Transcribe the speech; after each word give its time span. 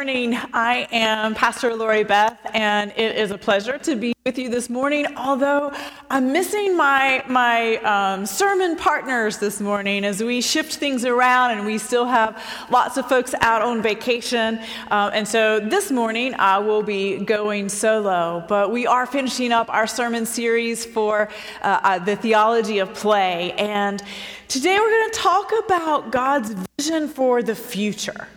Morning. 0.00 0.34
I 0.54 0.88
am 0.92 1.34
Pastor 1.34 1.76
Lori 1.76 2.04
Beth, 2.04 2.38
and 2.54 2.90
it 2.96 3.16
is 3.16 3.32
a 3.32 3.36
pleasure 3.36 3.76
to 3.76 3.96
be 3.96 4.14
with 4.24 4.38
you 4.38 4.48
this 4.48 4.70
morning. 4.70 5.06
Although 5.14 5.74
I'm 6.08 6.32
missing 6.32 6.74
my 6.74 7.22
my 7.28 7.76
um, 7.84 8.24
sermon 8.24 8.76
partners 8.76 9.36
this 9.36 9.60
morning 9.60 10.06
as 10.06 10.22
we 10.22 10.40
shift 10.40 10.76
things 10.76 11.04
around, 11.04 11.50
and 11.50 11.66
we 11.66 11.76
still 11.76 12.06
have 12.06 12.42
lots 12.70 12.96
of 12.96 13.10
folks 13.10 13.34
out 13.42 13.60
on 13.60 13.82
vacation. 13.82 14.58
Um, 14.90 15.10
and 15.12 15.28
so 15.28 15.60
this 15.60 15.90
morning 15.90 16.34
I 16.38 16.56
will 16.60 16.82
be 16.82 17.18
going 17.18 17.68
solo. 17.68 18.42
But 18.48 18.72
we 18.72 18.86
are 18.86 19.04
finishing 19.04 19.52
up 19.52 19.68
our 19.68 19.86
sermon 19.86 20.24
series 20.24 20.86
for 20.86 21.28
uh, 21.60 21.80
uh, 21.82 21.98
the 21.98 22.16
theology 22.16 22.78
of 22.78 22.94
play, 22.94 23.52
and 23.52 24.02
today 24.48 24.78
we're 24.78 24.90
going 24.90 25.10
to 25.10 25.18
talk 25.18 25.52
about 25.66 26.10
God's 26.10 26.54
vision 26.78 27.06
for 27.06 27.42
the 27.42 27.54
future. 27.54 28.28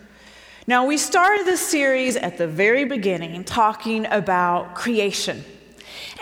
Now, 0.66 0.86
we 0.86 0.96
started 0.96 1.44
this 1.44 1.60
series 1.60 2.16
at 2.16 2.38
the 2.38 2.46
very 2.46 2.86
beginning 2.86 3.44
talking 3.44 4.06
about 4.06 4.74
creation. 4.74 5.44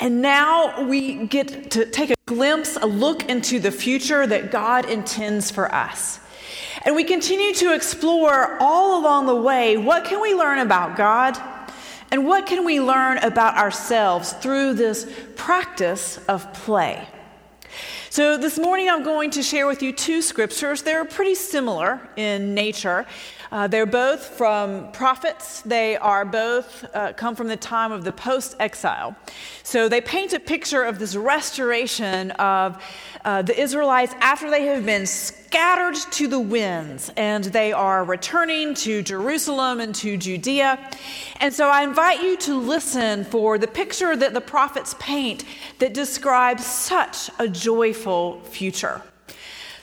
And 0.01 0.21
now 0.21 0.83
we 0.83 1.27
get 1.27 1.71
to 1.71 1.87
take 1.87 2.11
a 2.11 2.17
glimpse, 2.27 2.77
a 2.77 2.87
look 2.87 3.29
into 3.29 3.61
the 3.61 3.71
future 3.71 4.27
that 4.27 4.51
God 4.51 4.91
intends 4.91 5.53
for 5.53 5.73
us. 5.73 6.19
And 6.85 6.97
we 6.97 7.05
continue 7.05 7.55
to 7.55 7.73
explore 7.73 8.61
all 8.61 9.01
along 9.01 9.27
the 9.27 9.37
way 9.37 9.77
what 9.77 10.07
can 10.07 10.21
we 10.21 10.35
learn 10.35 10.59
about 10.59 10.97
God 10.97 11.39
and 12.11 12.27
what 12.27 12.45
can 12.45 12.65
we 12.65 12.81
learn 12.81 13.19
about 13.19 13.57
ourselves 13.57 14.33
through 14.33 14.75
this 14.75 15.09
practice 15.37 16.19
of 16.27 16.53
play. 16.53 17.07
So, 18.11 18.37
this 18.37 18.59
morning 18.59 18.91
I'm 18.91 19.05
going 19.05 19.31
to 19.31 19.43
share 19.43 19.67
with 19.67 19.83
you 19.83 19.91
two 19.91 20.21
scriptures. 20.21 20.83
They're 20.83 21.07
pretty 21.07 21.35
similar 21.35 21.99
in 22.17 22.53
nature, 22.53 23.07
uh, 23.53 23.67
they're 23.67 23.85
both 23.85 24.25
from 24.25 24.91
prophets. 24.93 25.61
They 25.61 25.99
are 25.99 26.25
both 26.25 26.87
uh, 26.95 27.13
come 27.13 27.37
from 27.37 27.49
the 27.49 27.57
time 27.57 27.93
of 27.93 28.03
the 28.03 28.11
post 28.11 28.57
exile. 28.59 29.15
So 29.63 29.91
they 29.91 30.01
paint 30.01 30.33
a 30.33 30.41
picture 30.41 30.83
of 30.83 30.99
this 30.99 31.15
restoration 31.15 32.31
of 32.33 32.83
uh, 33.27 33.43
the 33.43 33.61
Israelites 33.61 34.15
after 34.21 34.51
they 34.51 34.65
have 34.65 34.87
been 34.87 35.05
scattered 35.05 35.97
to 36.13 36.29
the 36.29 36.41
winds 36.41 37.11
and 37.19 37.45
they 37.45 37.73
are 37.73 38.05
returning 38.05 38.73
to 38.75 39.03
Jerusalem 39.03 39.81
and 39.81 39.95
to 39.97 40.17
Judea. 40.17 40.79
And 41.39 41.53
so 41.53 41.69
I 41.69 41.83
invite 41.83 42.23
you 42.23 42.39
to 42.39 42.59
listen 42.59 43.25
for 43.25 43.59
the 43.59 43.69
picture 43.69 44.17
that 44.17 44.33
the 44.33 44.41
prophets 44.41 44.97
paint 44.99 45.45
that 45.79 45.93
describes 45.93 46.65
such 46.65 47.29
a 47.39 47.49
joyful 47.49 48.41
future. 48.41 49.03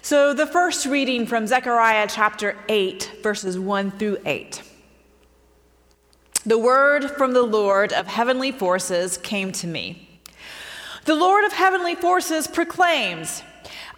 So, 0.02 0.33
the 0.33 0.47
first 0.47 0.86
reading 0.86 1.25
from 1.25 1.45
Zechariah 1.45 2.08
chapter 2.09 2.55
8, 2.69 3.17
verses 3.22 3.59
1 3.59 3.92
through 3.92 4.17
8. 4.25 4.64
The 6.45 6.58
word 6.58 7.11
from 7.11 7.33
the 7.33 7.44
Lord 7.44 7.91
of 7.91 8.08
heavenly 8.08 8.53
forces 8.53 9.17
came 9.17 9.52
to 9.52 9.67
me. 9.67 10.22
The 11.03 11.16
Lord 11.16 11.44
of 11.44 11.52
heavenly 11.52 11.96
forces 11.96 12.47
proclaims, 12.47 13.44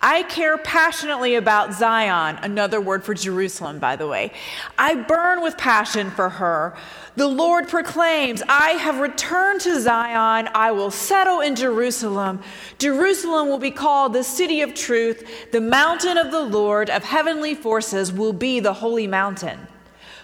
I 0.02 0.24
care 0.24 0.58
passionately 0.58 1.36
about 1.36 1.75
Zion, 1.75 2.40
another 2.42 2.81
word 2.81 3.04
for 3.04 3.14
Jerusalem, 3.14 3.78
by 3.78 3.96
the 3.96 4.08
way. 4.08 4.31
I 4.80 4.96
burn 4.96 5.44
with 5.44 5.56
passion 5.56 6.09
for 6.09 6.30
her. 6.30 6.75
The 7.18 7.28
Lord 7.28 7.68
proclaims, 7.68 8.42
I 8.48 8.72
have 8.72 9.00
returned 9.00 9.62
to 9.62 9.80
Zion. 9.82 10.50
I 10.56 10.72
will 10.72 10.92
settle 10.92 11.42
in 11.42 11.56
Jerusalem. 11.56 12.42
Jerusalem 12.80 13.50
will 13.50 13.58
be 13.58 13.72
called 13.72 14.14
the 14.14 14.24
city 14.24 14.62
of 14.62 14.74
truth. 14.74 15.52
The 15.52 15.60
mountain 15.60 16.18
of 16.18 16.32
the 16.32 16.42
Lord 16.42 16.90
of 16.90 17.04
heavenly 17.04 17.54
forces 17.54 18.14
will 18.14 18.32
be 18.32 18.62
the 18.62 18.74
holy 18.74 19.08
mountain. 19.08 19.68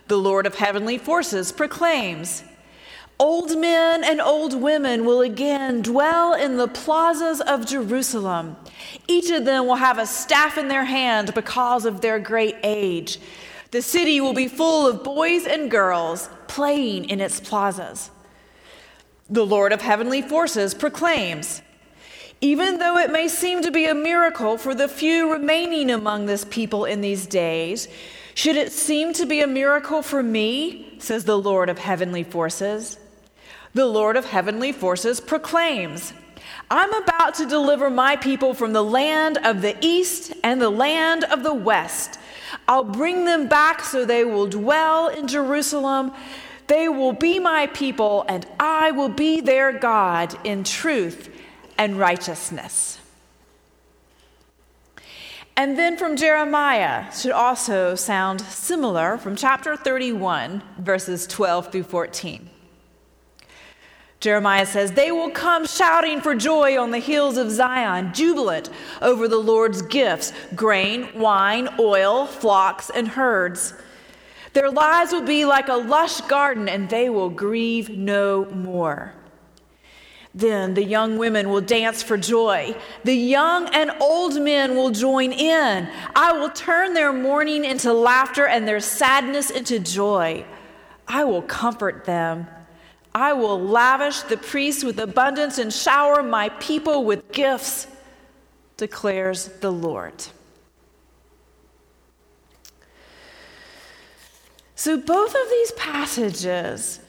The 0.08 0.18
Lord 0.18 0.46
of 0.46 0.56
heavenly 0.56 0.98
forces 0.98 1.52
proclaims, 1.52 2.44
Old 3.20 3.58
men 3.58 4.04
and 4.04 4.22
old 4.22 4.54
women 4.54 5.04
will 5.04 5.22
again 5.22 5.82
dwell 5.82 6.36
in 6.36 6.56
the 6.56 6.68
plazas 6.68 7.42
of 7.42 7.66
Jerusalem. 7.66 8.56
Each 9.08 9.32
of 9.32 9.44
them 9.44 9.66
will 9.66 9.76
have 9.76 9.98
a 9.98 10.06
staff 10.06 10.58
in 10.58 10.68
their 10.68 10.86
hand 10.86 11.34
because 11.34 11.86
of 11.86 12.00
their 12.00 12.20
great 12.20 12.56
age. 12.64 13.20
The 13.72 13.82
city 13.82 14.22
will 14.22 14.34
be 14.34 14.48
full 14.48 14.88
of 14.88 15.04
boys 15.04 15.46
and 15.46 15.70
girls 15.70 16.30
playing 16.48 17.10
in 17.10 17.22
its 17.22 17.40
plazas. 17.40 18.12
The 19.30 19.46
Lord 19.46 19.74
of 19.74 19.82
heavenly 19.82 20.22
forces 20.22 20.74
proclaims 20.74 21.62
Even 22.40 22.80
though 22.80 22.98
it 22.98 23.12
may 23.12 23.28
seem 23.28 23.62
to 23.64 23.72
be 23.72 23.86
a 23.86 23.96
miracle 23.96 24.58
for 24.58 24.74
the 24.74 24.88
few 24.88 25.32
remaining 25.32 25.90
among 25.90 26.26
this 26.26 26.46
people 26.46 26.86
in 26.86 27.02
these 27.02 27.26
days, 27.26 27.88
should 28.36 28.56
it 28.56 28.72
seem 28.72 29.14
to 29.14 29.26
be 29.26 29.42
a 29.42 29.48
miracle 29.48 30.02
for 30.02 30.22
me, 30.22 30.96
says 31.00 31.26
the 31.26 31.38
Lord 31.38 31.70
of 31.70 31.80
heavenly 31.80 32.24
forces? 32.24 32.98
the 33.78 33.86
Lord 33.86 34.18
of 34.18 34.26
heavenly 34.26 34.72
forces 34.72 35.22
proclaims 35.22 36.14
I'm 36.70 36.94
about 36.94 37.36
to 37.36 37.46
deliver 37.46 37.90
my 37.90 38.16
people 38.16 38.54
from 38.54 38.74
the 38.74 38.84
land 38.84 39.38
of 39.44 39.62
the 39.62 39.78
east 39.82 40.34
and 40.44 40.62
the 40.62 40.70
land 40.70 41.24
of 41.26 41.44
the 41.44 41.54
west. 41.54 42.20
I'll 42.68 42.84
bring 42.84 43.26
them 43.26 43.48
back 43.48 43.84
so 43.84 44.04
they 44.04 44.26
will 44.26 44.48
dwell 44.48 45.08
in 45.08 45.28
Jerusalem. 45.28 46.12
They 46.68 46.90
will 46.90 47.14
be 47.14 47.40
my 47.40 47.68
people, 47.68 48.26
and 48.28 48.46
I 48.60 48.92
will 48.92 49.10
be 49.10 49.40
their 49.40 49.72
God 49.72 50.38
in 50.46 50.66
truth 50.66 51.30
and 51.78 51.98
righteousness. 51.98 53.00
And 55.56 55.78
then 55.78 55.98
from 55.98 56.18
Jeremiah 56.18 57.12
should 57.14 57.32
also 57.32 57.96
sound 57.96 58.42
similar 58.42 59.18
from 59.18 59.36
chapter 59.36 59.76
31, 59.76 60.62
verses 60.78 61.26
12 61.26 61.72
through 61.72 61.84
14. 61.84 62.50
Jeremiah 64.20 64.66
says, 64.66 64.94
They 64.94 65.12
will 65.12 65.30
come 65.30 65.66
shouting 65.68 66.22
for 66.22 66.34
joy 66.34 66.80
on 66.82 66.92
the 66.92 67.00
hills 67.00 67.38
of 67.38 67.52
Zion, 67.52 68.14
jubilant 68.14 68.70
over 69.02 69.28
the 69.28 69.38
Lord's 69.38 69.82
gifts 69.84 70.34
grain, 70.56 71.10
wine, 71.16 71.70
oil, 71.80 72.26
flocks, 72.26 72.90
and 72.90 73.08
herds. 73.08 73.74
Their 74.54 74.72
lives 74.72 75.12
will 75.12 75.26
be 75.26 75.46
like 75.46 75.68
a 75.68 75.76
lush 75.76 76.22
garden, 76.22 76.68
and 76.68 76.90
they 76.90 77.10
will 77.10 77.30
grieve 77.30 77.90
no 77.90 78.46
more. 78.46 79.14
Then 80.34 80.74
the 80.74 80.84
young 80.84 81.18
women 81.18 81.50
will 81.50 81.62
dance 81.62 82.02
for 82.02 82.18
joy. 82.18 82.76
The 83.04 83.16
young 83.16 83.68
and 83.70 83.92
old 84.00 84.40
men 84.42 84.76
will 84.76 84.90
join 84.90 85.32
in. 85.32 85.90
I 86.16 86.32
will 86.32 86.50
turn 86.50 86.94
their 86.94 87.14
mourning 87.14 87.66
into 87.66 87.94
laughter 87.94 88.48
and 88.48 88.68
their 88.68 88.80
sadness 88.80 89.50
into 89.50 89.80
joy. 89.80 90.46
I 91.08 91.24
will 91.24 91.42
comfort 91.42 92.06
them 92.06 92.48
I 93.18 93.34
will 93.34 93.60
lavish 93.60 94.22
the 94.22 94.38
priests 94.38 94.84
with 94.84 95.00
abundance 95.00 95.58
and 95.58 95.74
shower 95.74 96.22
my 96.22 96.50
people 96.50 97.04
with 97.04 97.32
gifts, 97.32 97.88
declares 98.78 99.48
the 99.60 99.72
Lord. 99.72 100.14
So, 104.76 104.98
both 104.98 105.34
of 105.34 105.50
these 105.50 105.72
passages 105.72 107.00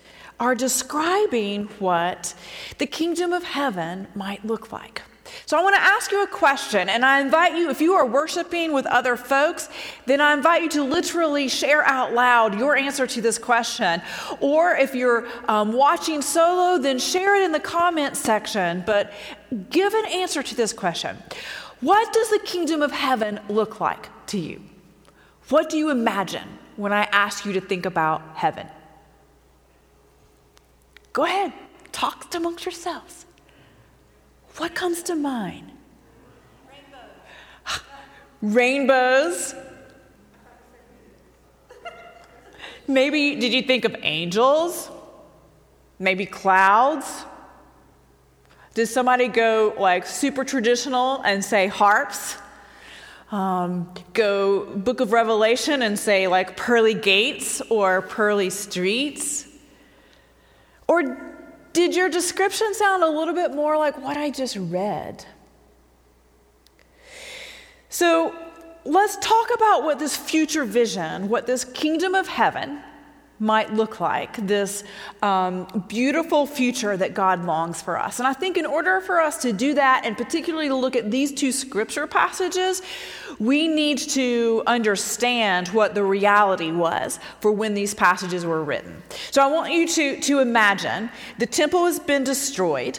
are 0.41 0.55
describing 0.55 1.65
what 1.79 2.35
the 2.79 2.87
kingdom 2.87 3.35
of 3.35 3.45
heaven 3.45 4.09
might 4.15 4.47
look 4.47 4.73
like. 4.73 5.03
So 5.47 5.59
I 5.59 5.63
want 5.63 5.75
to 5.77 5.81
ask 5.81 6.11
you 6.11 6.23
a 6.23 6.27
question, 6.27 6.89
and 6.89 7.05
I 7.05 7.21
invite 7.21 7.57
you, 7.57 7.71
if 7.71 7.81
you 7.81 7.95
are 7.95 8.07
worshiping 8.07 8.73
with 8.73 8.87
other 8.87 9.17
folks, 9.17 9.69
then 10.07 10.21
I 10.21 10.33
invite 10.33 10.63
you 10.63 10.69
to 10.71 10.85
literally 10.85 11.49
share 11.49 11.85
out 11.85 12.13
loud 12.13 12.59
your 12.59 12.77
answer 12.77 13.07
to 13.07 13.21
this 13.21 13.39
question. 13.39 14.03
Or 14.41 14.77
if 14.77 14.95
you're 14.95 15.27
um, 15.49 15.73
watching 15.73 16.23
solo, 16.23 16.79
then 16.79 16.99
share 16.99 17.37
it 17.37 17.45
in 17.45 17.53
the 17.53 17.61
comments 17.61 18.21
section, 18.21 18.83
but 18.87 19.13
give 19.71 19.95
an 19.95 20.07
answer 20.07 20.43
to 20.43 20.55
this 20.55 20.73
question 20.73 21.17
What 21.81 22.13
does 22.13 22.31
the 22.31 22.41
kingdom 22.41 22.83
of 22.83 22.93
heaven 22.93 23.41
look 23.49 23.81
like 23.81 24.09
to 24.29 24.39
you? 24.39 24.61
What 25.49 25.71
do 25.71 25.79
you 25.79 25.91
imagine 25.91 26.59
when 26.77 26.93
I 26.93 27.05
ask 27.05 27.45
you 27.45 27.55
to 27.55 27.61
think 27.61 27.87
about 27.87 28.23
heaven? 28.35 28.67
Go 31.13 31.25
ahead, 31.25 31.53
talk 31.91 32.35
amongst 32.35 32.65
yourselves. 32.65 33.27
What 34.59 34.75
comes 34.75 35.05
to 35.05 35.15
mind? 35.15 35.71
Rainbows. 38.43 39.55
Rainbows. 39.55 39.55
Maybe, 42.89 43.37
did 43.37 43.53
you 43.53 43.63
think 43.63 43.85
of 43.85 43.95
angels? 44.03 44.91
Maybe 46.01 46.27
clouds? 46.27 47.25
Did 48.75 48.87
somebody 48.87 49.29
go 49.29 49.75
like 49.79 50.07
super 50.07 50.45
traditional 50.45 51.23
and 51.23 51.45
say 51.45 51.69
harps? 51.69 52.37
Um, 53.31 53.93
go 54.13 54.65
Book 54.65 55.01
of 55.01 55.13
Revelation 55.13 55.83
and 55.83 55.97
say 55.97 56.27
like 56.27 56.57
pearly 56.57 56.95
gates 56.95 57.61
or 57.71 58.03
pearly 58.03 58.51
streets? 58.51 59.47
Or 60.89 61.28
did 61.79 61.95
your 61.95 62.09
description 62.09 62.75
sound 62.75 63.05
a 63.05 63.09
little 63.09 63.33
bit 63.33 63.55
more 63.55 63.77
like 63.77 63.97
what 64.03 64.17
I 64.17 64.31
just 64.31 64.57
read? 64.57 65.25
So 67.89 68.35
let's 68.85 69.17
talk 69.19 69.55
about 69.55 69.85
what 69.85 70.01
this 70.01 70.17
future 70.17 70.65
vision, 70.65 71.29
what 71.29 71.47
this 71.47 71.65
kingdom 71.65 72.17
of 72.17 72.27
heaven 72.27 72.83
might 73.41 73.73
look 73.73 74.01
like, 74.01 74.37
this 74.47 74.85
um, 75.23 75.85
beautiful 75.89 76.47
future 76.47 76.97
that 76.97 77.15
God 77.15 77.45
longs 77.45 77.81
for 77.81 77.99
us. 77.99 78.19
And 78.19 78.27
I 78.27 78.33
think 78.33 78.57
in 78.57 78.67
order 78.67 79.01
for 79.01 79.21
us 79.21 79.39
to 79.43 79.53
do 79.53 79.75
that, 79.75 80.03
and 80.05 80.17
particularly 80.17 80.69
to 80.69 80.75
look 80.75 80.97
at 80.97 81.11
these 81.11 81.33
two 81.33 81.53
scripture 81.53 82.07
passages, 82.07 82.83
we 83.39 83.69
need 83.69 83.99
to 83.99 84.63
understand 84.67 85.69
what 85.69 85.95
the 85.95 86.03
reality 86.03 86.73
was 86.73 87.21
for 87.41 87.53
when 87.53 87.75
these 87.75 87.95
passages 87.95 88.45
were 88.45 88.65
written. 88.65 89.03
So 89.31 89.43
I 89.43 89.47
want 89.47 89.73
you 89.73 89.87
to, 89.87 90.21
to 90.21 90.41
imagine 90.41 91.11
the 91.39 91.47
temple 91.47 91.85
has 91.85 92.01
been 92.01 92.25
destroyed. 92.25 92.99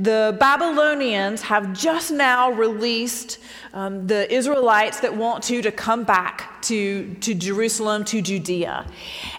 The 0.00 0.34
Babylonians 0.40 1.42
have 1.42 1.78
just 1.78 2.10
now 2.10 2.50
released 2.50 3.38
um, 3.74 4.06
the 4.06 4.32
Israelites 4.32 5.00
that 5.00 5.14
want 5.14 5.44
to 5.44 5.60
to 5.60 5.70
come 5.70 6.04
back 6.04 6.62
to, 6.62 7.12
to 7.16 7.34
Jerusalem, 7.34 8.06
to 8.06 8.22
Judea. 8.22 8.86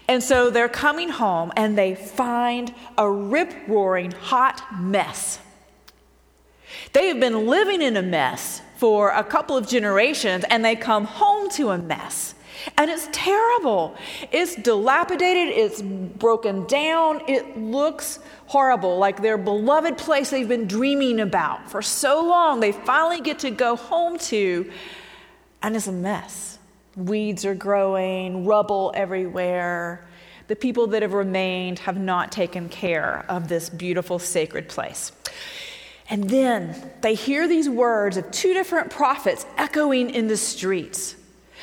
And 0.08 0.22
so 0.22 0.52
they're 0.52 0.70
coming 0.70 1.10
home 1.10 1.52
and 1.58 1.76
they 1.76 1.96
find 1.96 2.76
a 2.96 3.10
rip 3.10 3.52
roaring 3.68 4.12
hot 4.12 4.64
mess. 4.80 5.40
They 6.94 7.08
have 7.08 7.20
been 7.20 7.48
living 7.48 7.82
in 7.82 7.98
a 7.98 8.04
mess 8.04 8.62
for 8.78 9.10
a 9.10 9.24
couple 9.24 9.58
of 9.58 9.68
generations 9.68 10.46
and 10.48 10.64
they 10.64 10.76
come 10.76 11.06
home 11.06 11.50
to 11.52 11.72
a 11.72 11.80
mess. 11.80 12.36
And 12.78 12.90
it's 12.90 13.08
terrible. 13.12 13.96
It's 14.32 14.56
dilapidated, 14.56 15.56
it's 15.56 15.82
broken 15.82 16.66
down, 16.68 17.22
it 17.28 17.58
looks 17.58 18.20
horrible, 18.48 18.98
like 18.98 19.22
their 19.22 19.38
beloved 19.38 19.98
place 19.98 20.30
they've 20.30 20.48
been 20.48 20.68
dreaming 20.68 21.20
about 21.20 21.70
for 21.70 21.82
so 21.82 22.26
long. 22.26 22.60
They 22.60 22.72
finally 22.72 23.22
get 23.22 23.40
to 23.40 23.52
go 23.52 23.76
home 23.76 24.18
to, 24.20 24.72
and 25.62 25.76
it's 25.76 25.88
a 25.88 25.92
mess. 25.92 26.60
Weeds 26.96 27.46
are 27.46 27.56
growing, 27.56 28.46
rubble 28.46 28.92
everywhere. 28.96 30.06
The 30.48 30.56
people 30.56 30.88
that 30.88 31.02
have 31.02 31.14
remained 31.14 31.80
have 31.80 31.98
not 31.98 32.32
taken 32.32 32.68
care 32.68 33.26
of 33.30 33.48
this 33.48 33.70
beautiful 33.70 34.20
sacred 34.20 34.68
place. 34.68 35.14
And 36.10 36.30
then 36.30 36.92
they 37.00 37.14
hear 37.14 37.48
these 37.48 37.70
words 37.70 38.18
of 38.18 38.30
two 38.32 38.54
different 38.54 38.90
prophets 38.90 39.46
echoing 39.58 40.10
in 40.10 40.28
the 40.28 40.36
streets 40.36 41.16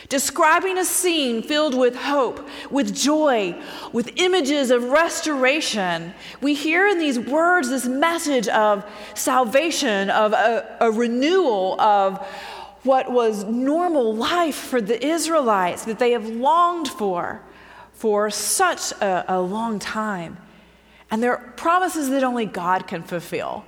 describing 0.08 0.78
a 0.78 0.84
scene 0.84 1.42
filled 1.42 1.76
with 1.76 1.94
hope, 1.94 2.46
with 2.70 2.94
joy, 2.94 3.54
with 3.92 4.10
images 4.16 4.70
of 4.70 4.84
restoration. 4.84 6.14
We 6.40 6.54
hear 6.54 6.88
in 6.88 6.98
these 6.98 7.18
words 7.18 7.68
this 7.68 7.86
message 7.86 8.48
of 8.48 8.84
salvation, 9.14 10.10
of 10.10 10.32
a, 10.32 10.76
a 10.80 10.90
renewal 10.90 11.78
of 11.80 12.18
what 12.84 13.12
was 13.12 13.44
normal 13.44 14.14
life 14.14 14.54
for 14.54 14.80
the 14.80 15.04
Israelites 15.04 15.84
that 15.84 15.98
they 15.98 16.12
have 16.12 16.26
longed 16.26 16.88
for 16.88 17.42
for 17.92 18.30
such 18.30 18.92
a, 18.92 19.24
a 19.28 19.40
long 19.40 19.78
time. 19.78 20.38
And 21.10 21.22
they're 21.22 21.52
promises 21.56 22.10
that 22.10 22.22
only 22.22 22.46
God 22.46 22.86
can 22.86 23.02
fulfill. 23.02 23.64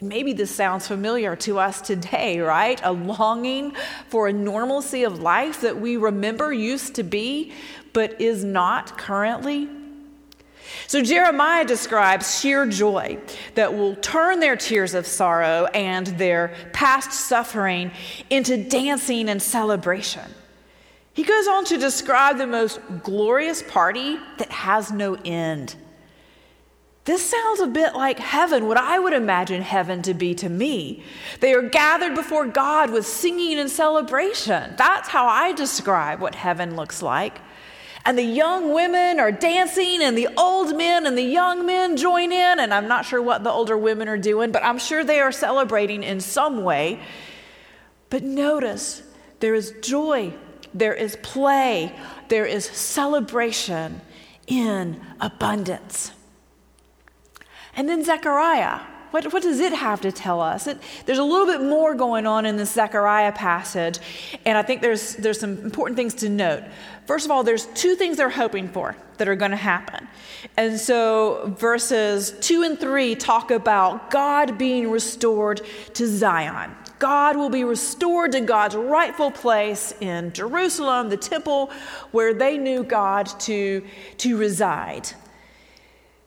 Maybe 0.00 0.32
this 0.32 0.50
sounds 0.50 0.86
familiar 0.86 1.36
to 1.36 1.58
us 1.58 1.80
today, 1.80 2.40
right? 2.40 2.80
A 2.82 2.92
longing 2.92 3.74
for 4.08 4.28
a 4.28 4.32
normalcy 4.32 5.04
of 5.04 5.20
life 5.20 5.60
that 5.60 5.80
we 5.80 5.96
remember 5.96 6.52
used 6.52 6.96
to 6.96 7.02
be, 7.02 7.52
but 7.92 8.20
is 8.20 8.44
not 8.44 8.98
currently. 8.98 9.68
So 10.86 11.02
Jeremiah 11.02 11.64
describes 11.64 12.40
sheer 12.40 12.66
joy 12.66 13.18
that 13.54 13.72
will 13.72 13.96
turn 13.96 14.40
their 14.40 14.56
tears 14.56 14.94
of 14.94 15.06
sorrow 15.06 15.66
and 15.66 16.06
their 16.06 16.54
past 16.72 17.12
suffering 17.12 17.92
into 18.30 18.56
dancing 18.68 19.28
and 19.28 19.40
celebration. 19.40 20.28
He 21.12 21.22
goes 21.22 21.46
on 21.46 21.64
to 21.66 21.78
describe 21.78 22.38
the 22.38 22.46
most 22.46 22.80
glorious 23.02 23.62
party 23.62 24.18
that 24.38 24.50
has 24.50 24.90
no 24.90 25.14
end. 25.24 25.76
This 27.04 27.28
sounds 27.28 27.60
a 27.60 27.66
bit 27.66 27.94
like 27.94 28.18
heaven, 28.18 28.66
what 28.66 28.78
I 28.78 28.98
would 28.98 29.12
imagine 29.12 29.60
heaven 29.60 30.00
to 30.02 30.14
be 30.14 30.34
to 30.36 30.48
me. 30.48 31.02
They 31.40 31.52
are 31.52 31.60
gathered 31.60 32.14
before 32.14 32.46
God 32.46 32.90
with 32.90 33.06
singing 33.06 33.58
and 33.58 33.70
celebration. 33.70 34.74
That's 34.78 35.08
how 35.08 35.26
I 35.26 35.52
describe 35.52 36.20
what 36.20 36.34
heaven 36.34 36.76
looks 36.76 37.02
like. 37.02 37.40
And 38.06 38.16
the 38.16 38.22
young 38.22 38.74
women 38.74 39.20
are 39.20 39.32
dancing, 39.32 40.02
and 40.02 40.16
the 40.16 40.28
old 40.36 40.76
men 40.76 41.06
and 41.06 41.16
the 41.16 41.22
young 41.22 41.66
men 41.66 41.98
join 41.98 42.32
in. 42.32 42.60
And 42.60 42.72
I'm 42.72 42.88
not 42.88 43.04
sure 43.04 43.20
what 43.20 43.44
the 43.44 43.50
older 43.50 43.76
women 43.76 44.08
are 44.08 44.18
doing, 44.18 44.50
but 44.50 44.64
I'm 44.64 44.78
sure 44.78 45.04
they 45.04 45.20
are 45.20 45.32
celebrating 45.32 46.02
in 46.02 46.20
some 46.20 46.64
way. 46.64 47.00
But 48.08 48.22
notice 48.22 49.02
there 49.40 49.54
is 49.54 49.74
joy, 49.82 50.32
there 50.72 50.94
is 50.94 51.16
play, 51.22 51.94
there 52.28 52.46
is 52.46 52.64
celebration 52.64 54.00
in 54.46 55.00
abundance. 55.20 56.12
And 57.76 57.88
then 57.88 58.04
Zechariah. 58.04 58.80
What, 59.14 59.32
what 59.32 59.44
does 59.44 59.60
it 59.60 59.72
have 59.72 60.00
to 60.00 60.10
tell 60.10 60.40
us? 60.40 60.66
It, 60.66 60.76
there's 61.06 61.18
a 61.18 61.24
little 61.24 61.46
bit 61.46 61.60
more 61.60 61.94
going 61.94 62.26
on 62.26 62.44
in 62.44 62.56
this 62.56 62.72
Zechariah 62.72 63.30
passage, 63.30 64.00
and 64.44 64.58
I 64.58 64.62
think 64.62 64.82
there's, 64.82 65.14
there's 65.14 65.38
some 65.38 65.56
important 65.58 65.96
things 65.96 66.14
to 66.14 66.28
note. 66.28 66.64
First 67.06 67.24
of 67.24 67.30
all, 67.30 67.44
there's 67.44 67.66
two 67.66 67.94
things 67.94 68.16
they're 68.16 68.28
hoping 68.28 68.68
for 68.68 68.96
that 69.18 69.28
are 69.28 69.36
going 69.36 69.52
to 69.52 69.56
happen. 69.56 70.08
And 70.56 70.80
so 70.80 71.54
verses 71.56 72.34
2 72.40 72.64
and 72.64 72.80
3 72.80 73.14
talk 73.14 73.52
about 73.52 74.10
God 74.10 74.58
being 74.58 74.90
restored 74.90 75.60
to 75.94 76.08
Zion. 76.08 76.74
God 76.98 77.36
will 77.36 77.50
be 77.50 77.62
restored 77.62 78.32
to 78.32 78.40
God's 78.40 78.74
rightful 78.74 79.30
place 79.30 79.94
in 80.00 80.32
Jerusalem, 80.32 81.08
the 81.08 81.16
temple 81.16 81.70
where 82.10 82.34
they 82.34 82.58
knew 82.58 82.82
God 82.82 83.26
to, 83.40 83.84
to 84.18 84.36
reside. 84.36 85.08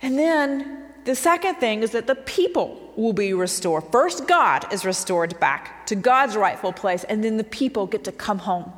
And 0.01 0.18
then 0.18 0.87
the 1.08 1.16
second 1.16 1.56
thing 1.56 1.84
is 1.84 1.92
that 1.92 2.06
the 2.06 2.16
people 2.16 2.92
will 2.98 3.14
be 3.14 3.34
restored. 3.34 3.86
First, 3.94 4.28
God 4.28 4.72
is 4.74 4.84
restored 4.84 5.40
back 5.40 5.86
to 5.86 5.96
God's 5.96 6.36
rightful 6.36 6.74
place, 6.74 7.06
and 7.06 7.24
then 7.24 7.38
the 7.38 7.46
people 7.46 7.88
get 7.88 8.04
to 8.04 8.12
come 8.12 8.40
home. 8.40 8.70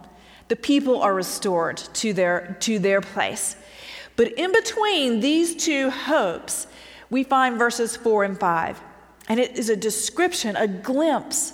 The 0.48 0.55
people 0.55 1.01
are 1.01 1.15
restored 1.15 1.77
to 1.95 2.13
their, 2.13 2.55
to 2.59 2.77
their 2.77 3.01
place. 3.01 3.55
But 4.15 4.33
in 4.33 4.51
between 4.51 5.21
these 5.21 5.55
two 5.55 5.89
hopes, 5.89 6.67
we 7.09 7.24
find 7.24 7.57
verses 7.57 7.98
four 7.98 8.24
and 8.24 8.39
five. 8.39 8.79
And 9.27 9.39
it 9.39 9.57
is 9.57 9.69
a 9.69 9.75
description, 9.75 10.55
a 10.55 10.67
glimpse 10.67 11.53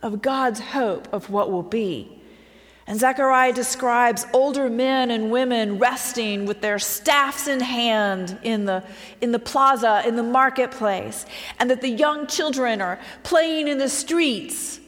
of 0.00 0.22
God's 0.22 0.60
hope 0.60 1.06
of 1.12 1.28
what 1.28 1.52
will 1.52 1.62
be. 1.62 2.13
And 2.86 3.00
Zechariah 3.00 3.52
describes 3.54 4.26
older 4.34 4.68
men 4.68 5.10
and 5.10 5.30
women 5.30 5.78
resting 5.78 6.44
with 6.44 6.60
their 6.60 6.78
staffs 6.78 7.48
in 7.48 7.60
hand 7.60 8.38
in 8.42 8.66
the, 8.66 8.84
in 9.22 9.32
the 9.32 9.38
plaza, 9.38 10.02
in 10.06 10.16
the 10.16 10.22
marketplace, 10.22 11.24
and 11.58 11.70
that 11.70 11.80
the 11.80 11.88
young 11.88 12.26
children 12.26 12.82
are 12.82 13.00
playing 13.22 13.68
in 13.68 13.78
the 13.78 13.88
streets. 13.88 14.80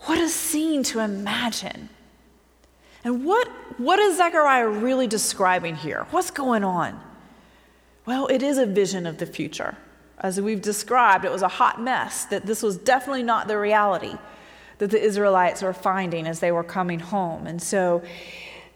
What 0.00 0.18
a 0.18 0.28
scene 0.28 0.82
to 0.84 1.00
imagine. 1.00 1.88
And 3.02 3.24
what, 3.24 3.48
what 3.78 3.98
is 3.98 4.18
Zechariah 4.18 4.68
really 4.68 5.06
describing 5.06 5.74
here? 5.74 6.06
What's 6.10 6.30
going 6.30 6.64
on? 6.64 7.00
Well, 8.04 8.26
it 8.26 8.42
is 8.42 8.58
a 8.58 8.66
vision 8.66 9.06
of 9.06 9.16
the 9.16 9.26
future. 9.26 9.76
As 10.18 10.40
we've 10.40 10.60
described, 10.60 11.24
it 11.24 11.32
was 11.32 11.42
a 11.42 11.48
hot 11.48 11.80
mess, 11.80 12.26
that 12.26 12.44
this 12.44 12.62
was 12.62 12.76
definitely 12.76 13.22
not 13.22 13.48
the 13.48 13.58
reality 13.58 14.16
that 14.78 14.90
the 14.90 15.02
Israelites 15.02 15.62
were 15.62 15.72
finding 15.72 16.26
as 16.26 16.40
they 16.40 16.52
were 16.52 16.64
coming 16.64 17.00
home. 17.00 17.46
And 17.46 17.62
so 17.62 18.02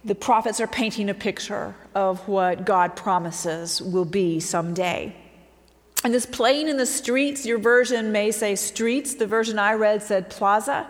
the 0.04 0.14
prophets 0.14 0.60
are 0.60 0.66
painting 0.66 1.10
a 1.10 1.14
picture 1.14 1.74
of 1.94 2.26
what 2.26 2.64
God 2.64 2.96
promises 2.96 3.82
will 3.82 4.04
be 4.04 4.40
someday. 4.40 5.14
And 6.02 6.14
this 6.14 6.24
playing 6.24 6.68
in 6.68 6.78
the 6.78 6.86
streets, 6.86 7.44
your 7.44 7.58
version 7.58 8.10
may 8.10 8.30
say 8.30 8.54
streets. 8.56 9.14
The 9.14 9.26
version 9.26 9.58
I 9.58 9.74
read 9.74 10.02
said 10.02 10.30
plaza. 10.30 10.86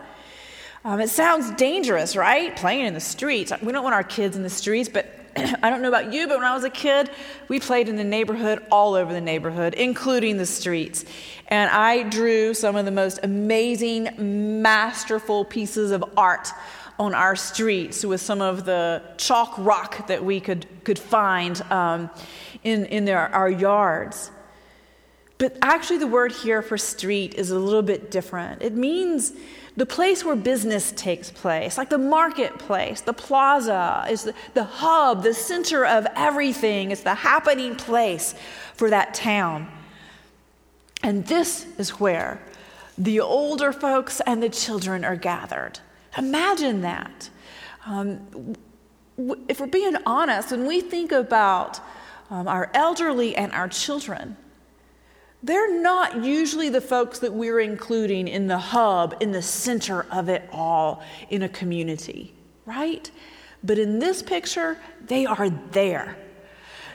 Um, 0.85 1.01
it 1.01 1.09
sounds 1.09 1.51
dangerous, 1.53 2.15
right? 2.15 2.57
Playing 2.57 2.87
in 2.87 2.95
the 2.95 3.01
streets. 3.01 3.53
We 3.61 3.73
don't 3.73 3.83
want 3.83 3.95
our 3.95 4.05
kids 4.05 4.37
in 4.37 4.45
the 4.45 4.51
streets, 4.51 4.89
but 4.89 5.20
I 5.63 5.71
don't 5.71 5.83
know 5.83 5.89
about 5.89 6.13
you, 6.13 6.27
but 6.27 6.39
when 6.39 6.47
I 6.47 6.55
was 6.55 6.65
a 6.65 6.71
kid, 6.71 7.11
we 7.49 7.61
played 7.61 7.89
in 7.89 7.97
the 7.97 8.05
neighborhood, 8.05 8.65
all 8.71 8.95
over 8.95 9.13
the 9.13 9.21
neighborhood, 9.21 9.75
including 9.75 10.37
the 10.37 10.47
streets. 10.47 11.05
And 11.49 11.71
I 11.71 12.05
drew 12.05 12.55
some 12.55 12.77
of 12.77 12.85
the 12.85 12.91
most 12.91 13.21
amazing, 13.23 14.63
masterful 14.63 15.45
pieces 15.45 15.91
of 15.91 16.05
art 16.17 16.53
on 16.99 17.15
our 17.15 17.35
streets 17.35 18.05
with 18.05 18.21
some 18.21 18.41
of 18.41 18.65
the 18.65 19.03
chalk 19.17 19.55
rock 19.59 20.07
that 20.09 20.23
we 20.23 20.39
could, 20.39 20.67
could 20.85 20.99
find 20.99 21.63
um, 21.71 22.11
in, 22.63 22.85
in 22.87 23.05
their, 23.05 23.35
our 23.35 23.51
yards. 23.51 24.31
But 25.39 25.57
actually, 25.63 25.99
the 25.99 26.07
word 26.07 26.33
here 26.33 26.61
for 26.61 26.77
street 26.77 27.35
is 27.35 27.51
a 27.51 27.59
little 27.59 27.81
bit 27.81 28.11
different. 28.11 28.61
It 28.61 28.75
means 28.75 29.33
the 29.77 29.87
place 29.87 30.25
where 30.25 30.37
business 30.37 30.93
takes 30.93 31.31
place, 31.31 31.79
like 31.79 31.91
the 31.91 31.99
marketplace, 31.99 33.01
the 33.01 33.13
plaza, 33.13 34.05
is 34.11 34.25
the, 34.25 34.35
the 34.55 34.65
hub, 34.65 35.23
the 35.23 35.33
center 35.33 35.87
of 35.87 36.07
everything. 36.17 36.91
It's 36.91 37.03
the 37.03 37.15
happening 37.15 37.77
place 37.77 38.35
for 38.75 38.91
that 38.91 39.15
town. 39.15 39.71
And 41.03 41.27
this 41.27 41.67
is 41.79 42.01
where 42.01 42.41
the 42.99 43.21
older 43.21 43.73
folks 43.73 44.21
and 44.27 44.43
the 44.43 44.51
children 44.51 45.05
are 45.05 45.17
gathered. 45.17 45.81
Imagine 46.19 46.83
that. 46.83 47.31
Um, 47.87 48.57
if 49.49 49.61
we're 49.61 49.67
being 49.67 49.97
honest, 50.05 50.51
when 50.51 50.67
we 50.67 50.81
think 50.81 51.13
about 51.13 51.81
um, 52.31 52.49
our 52.49 52.71
elderly 52.75 53.37
and 53.37 53.53
our 53.53 53.69
children, 53.69 54.37
they're 55.43 55.81
not 55.81 56.23
usually 56.25 56.69
the 56.69 56.81
folks 56.81 57.19
that 57.21 57.33
we're 57.33 57.61
including 57.61 58.29
in 58.29 58.47
the 58.47 58.59
hub, 58.59 59.17
in 59.21 59.33
the 59.33 59.43
center 59.43 60.07
of 60.11 60.29
it 60.29 60.49
all 60.53 61.03
in 61.31 61.43
a 61.43 61.49
community, 61.49 62.35
right? 62.67 63.11
But 63.65 63.79
in 63.79 63.99
this 63.99 64.23
picture, 64.23 64.79
they 65.07 65.27
are 65.27 65.49
there. 65.49 66.17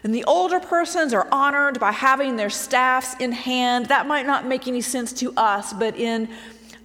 And 0.04 0.14
the 0.14 0.24
older 0.26 0.60
persons 0.60 1.14
are 1.14 1.28
honored 1.32 1.80
by 1.80 1.92
having 1.92 2.36
their 2.36 2.52
staffs 2.52 3.16
in 3.20 3.32
hand. 3.32 3.88
That 3.88 4.08
might 4.08 4.28
not 4.28 4.46
make 4.46 4.68
any 4.68 4.82
sense 4.82 5.12
to 5.14 5.34
us, 5.36 5.74
but 5.74 5.96
in 5.96 6.30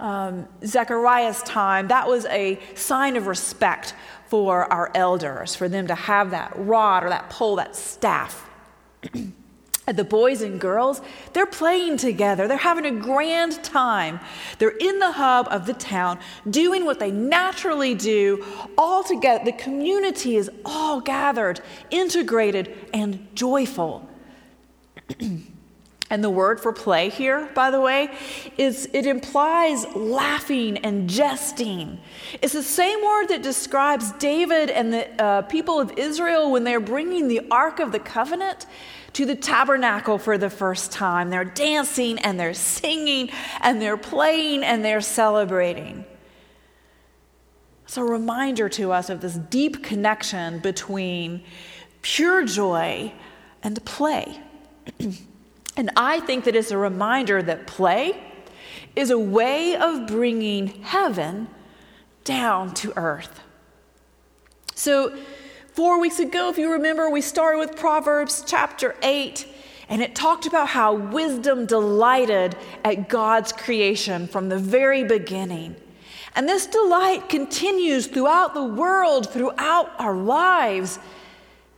um, 0.01 0.49
Zechariah's 0.65 1.43
time, 1.43 1.89
that 1.89 2.09
was 2.09 2.25
a 2.27 2.59
sign 2.75 3.17
of 3.17 3.27
respect 3.27 3.95
for 4.29 4.73
our 4.73 4.91
elders, 4.95 5.55
for 5.55 5.69
them 5.69 5.89
to 5.89 5.95
have 5.95 6.31
that 6.31 6.53
rod 6.57 7.05
or 7.05 7.11
that 7.11 7.29
pole, 7.29 7.57
that 7.57 7.77
staff. 7.77 8.49
the 9.97 10.05
boys 10.05 10.43
and 10.43 10.61
girls, 10.61 11.01
they're 11.33 11.47
playing 11.47 11.97
together. 11.97 12.49
They're 12.49 12.57
having 12.57 12.87
a 12.87 12.91
grand 12.91 13.63
time. 13.63 14.21
They're 14.59 14.71
in 14.71 14.99
the 14.99 15.13
hub 15.13 15.49
of 15.51 15.67
the 15.67 15.75
town 15.75 16.19
doing 16.49 16.85
what 16.85 16.99
they 16.99 17.11
naturally 17.11 17.95
do 17.95 18.45
all 18.77 19.03
together. 19.03 19.45
The 19.45 19.53
community 19.53 20.37
is 20.37 20.51
all 20.65 21.01
gathered, 21.01 21.61
integrated, 21.91 22.77
and 22.93 23.29
joyful. 23.35 24.09
and 26.11 26.25
the 26.25 26.31
word 26.31 26.61
for 26.61 26.73
play 26.73 27.09
here, 27.09 27.49
by 27.55 27.71
the 27.71 27.81
way, 27.81 28.11
is 28.59 28.89
it 28.93 29.07
implies 29.07 29.87
laughing 29.95 30.79
and 30.79 31.09
jesting. 31.09 32.01
It's 32.43 32.53
the 32.53 32.65
same 32.65 33.03
word 33.05 33.29
that 33.29 33.43
describes 33.43 34.11
David 34.13 34.71
and 34.71 34.93
the 34.93 35.23
uh, 35.23 35.43
people 35.43 35.79
of 35.79 35.93
Israel 35.97 36.51
when 36.51 36.65
they're 36.65 36.81
bringing 36.81 37.29
the 37.29 37.43
Ark 37.51 37.79
of 37.79 37.93
the 37.93 38.01
Covenant 38.01 38.67
to 39.13 39.25
the 39.25 39.37
tabernacle 39.37 40.19
for 40.19 40.37
the 40.37 40.51
first 40.51 40.91
time. 40.91 41.31
They're 41.31 41.45
dancing 41.45 42.19
and 42.19 42.39
they're 42.39 42.55
singing 42.55 43.31
and 43.61 43.81
they're 43.81 43.97
playing 43.97 44.65
and 44.65 44.85
they're 44.85 45.01
celebrating. 45.01 46.05
It's 47.85 47.97
a 47.97 48.05
reminder 48.05 48.69
to 48.71 48.93
us 48.93 49.11
of 49.11 49.21
this 49.21 49.35
deep 49.35 49.83
connection 49.83 50.59
between 50.59 51.43
pure 52.03 52.45
joy 52.45 53.13
and 53.63 53.85
play. 53.85 54.41
and 55.81 55.91
I 55.97 56.21
think 56.21 56.45
that 56.45 56.55
it's 56.55 56.71
a 56.71 56.79
reminder 56.79 57.43
that 57.43 57.67
play 57.67 58.23
is 58.95 59.11
a 59.11 59.19
way 59.19 59.75
of 59.75 60.07
bringing 60.07 60.69
heaven 60.83 61.49
down 62.23 62.73
to 62.75 62.93
earth. 62.97 63.41
So, 64.75 65.17
Four 65.73 66.01
weeks 66.01 66.19
ago, 66.19 66.51
if 66.51 66.59
you 66.59 66.73
remember, 66.73 67.09
we 67.09 67.21
started 67.21 67.59
with 67.59 67.77
Proverbs 67.77 68.43
chapter 68.45 68.97
8, 69.03 69.47
and 69.89 70.03
it 70.03 70.17
talked 70.17 70.45
about 70.45 70.69
how 70.69 70.95
wisdom 70.95 71.65
delighted 71.65 72.57
at 72.85 73.09
God's 73.09 73.53
creation 73.53 74.27
from 74.27 74.49
the 74.49 74.59
very 74.59 75.05
beginning. 75.05 75.77
And 76.35 76.49
this 76.49 76.67
delight 76.67 77.29
continues 77.29 78.09
throughout 78.09 78.53
the 78.53 78.65
world, 78.65 79.33
throughout 79.33 79.93
our 79.99 80.17
lives. 80.17 80.99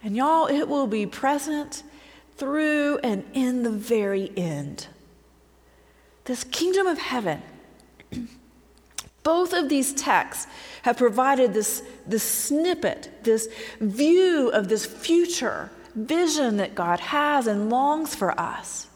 And 0.02 0.16
y'all, 0.16 0.47
it 0.47 0.66
will 0.66 0.87
be 0.87 1.06
present 1.06 1.82
through 2.36 2.98
and 2.98 3.24
in 3.32 3.62
the 3.62 3.70
very 3.70 4.32
end. 4.36 4.86
This 6.24 6.44
kingdom 6.44 6.86
of 6.86 6.98
heaven, 6.98 7.42
both 9.22 9.52
of 9.52 9.68
these 9.68 9.92
texts 9.92 10.46
have 10.82 10.96
provided 10.96 11.54
this, 11.54 11.82
this 12.06 12.22
snippet, 12.22 13.10
this 13.22 13.48
view 13.80 14.50
of 14.50 14.68
this 14.68 14.86
future 14.86 15.70
vision 15.94 16.56
that 16.56 16.74
God 16.74 17.00
has 17.00 17.46
and 17.46 17.70
longs 17.70 18.14
for 18.14 18.38
us. 18.40 18.86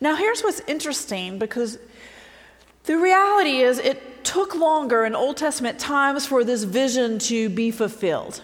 Now, 0.00 0.16
here's 0.16 0.42
what's 0.42 0.60
interesting 0.60 1.38
because 1.38 1.78
the 2.84 2.98
reality 2.98 3.60
is 3.60 3.78
it 3.78 4.24
took 4.24 4.54
longer 4.54 5.04
in 5.04 5.14
Old 5.14 5.36
Testament 5.36 5.78
times 5.78 6.26
for 6.26 6.44
this 6.44 6.64
vision 6.64 7.18
to 7.20 7.48
be 7.48 7.70
fulfilled. 7.70 8.42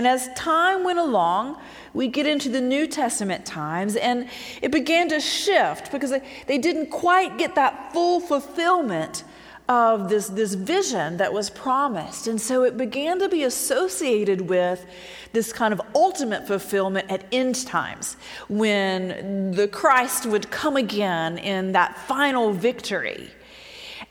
And 0.00 0.06
as 0.06 0.30
time 0.32 0.82
went 0.82 0.98
along, 0.98 1.60
we 1.92 2.08
get 2.08 2.26
into 2.26 2.48
the 2.48 2.62
New 2.62 2.86
Testament 2.86 3.44
times, 3.44 3.96
and 3.96 4.30
it 4.62 4.72
began 4.72 5.10
to 5.10 5.20
shift 5.20 5.92
because 5.92 6.08
they, 6.08 6.22
they 6.46 6.56
didn't 6.56 6.86
quite 6.86 7.36
get 7.36 7.54
that 7.56 7.92
full 7.92 8.18
fulfillment 8.18 9.24
of 9.68 10.08
this, 10.08 10.28
this 10.28 10.54
vision 10.54 11.18
that 11.18 11.34
was 11.34 11.50
promised. 11.50 12.28
And 12.28 12.40
so 12.40 12.62
it 12.62 12.78
began 12.78 13.18
to 13.18 13.28
be 13.28 13.42
associated 13.42 14.48
with 14.48 14.86
this 15.34 15.52
kind 15.52 15.74
of 15.74 15.82
ultimate 15.94 16.46
fulfillment 16.46 17.10
at 17.10 17.26
end 17.30 17.66
times 17.66 18.16
when 18.48 19.50
the 19.52 19.68
Christ 19.68 20.24
would 20.24 20.50
come 20.50 20.78
again 20.78 21.36
in 21.36 21.72
that 21.72 21.98
final 22.08 22.54
victory. 22.54 23.32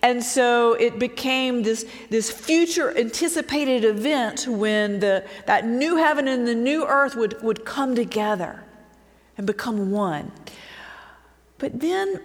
And 0.02 0.24
so 0.24 0.74
it 0.74 0.98
became 0.98 1.64
this, 1.64 1.86
this 2.10 2.32
future 2.32 2.98
anticipated 2.98 3.84
event 3.84 4.48
when 4.48 5.00
the, 5.02 5.26
that 5.46 5.66
new 5.66 5.98
heaven 5.98 6.28
and 6.28 6.48
the 6.48 6.56
new 6.56 6.86
earth 6.86 7.16
would, 7.16 7.42
would 7.44 7.66
come 7.66 7.96
together 7.96 8.64
and 9.38 9.46
become 9.46 9.92
one. 9.92 10.32
But 11.58 11.82
then 11.82 12.22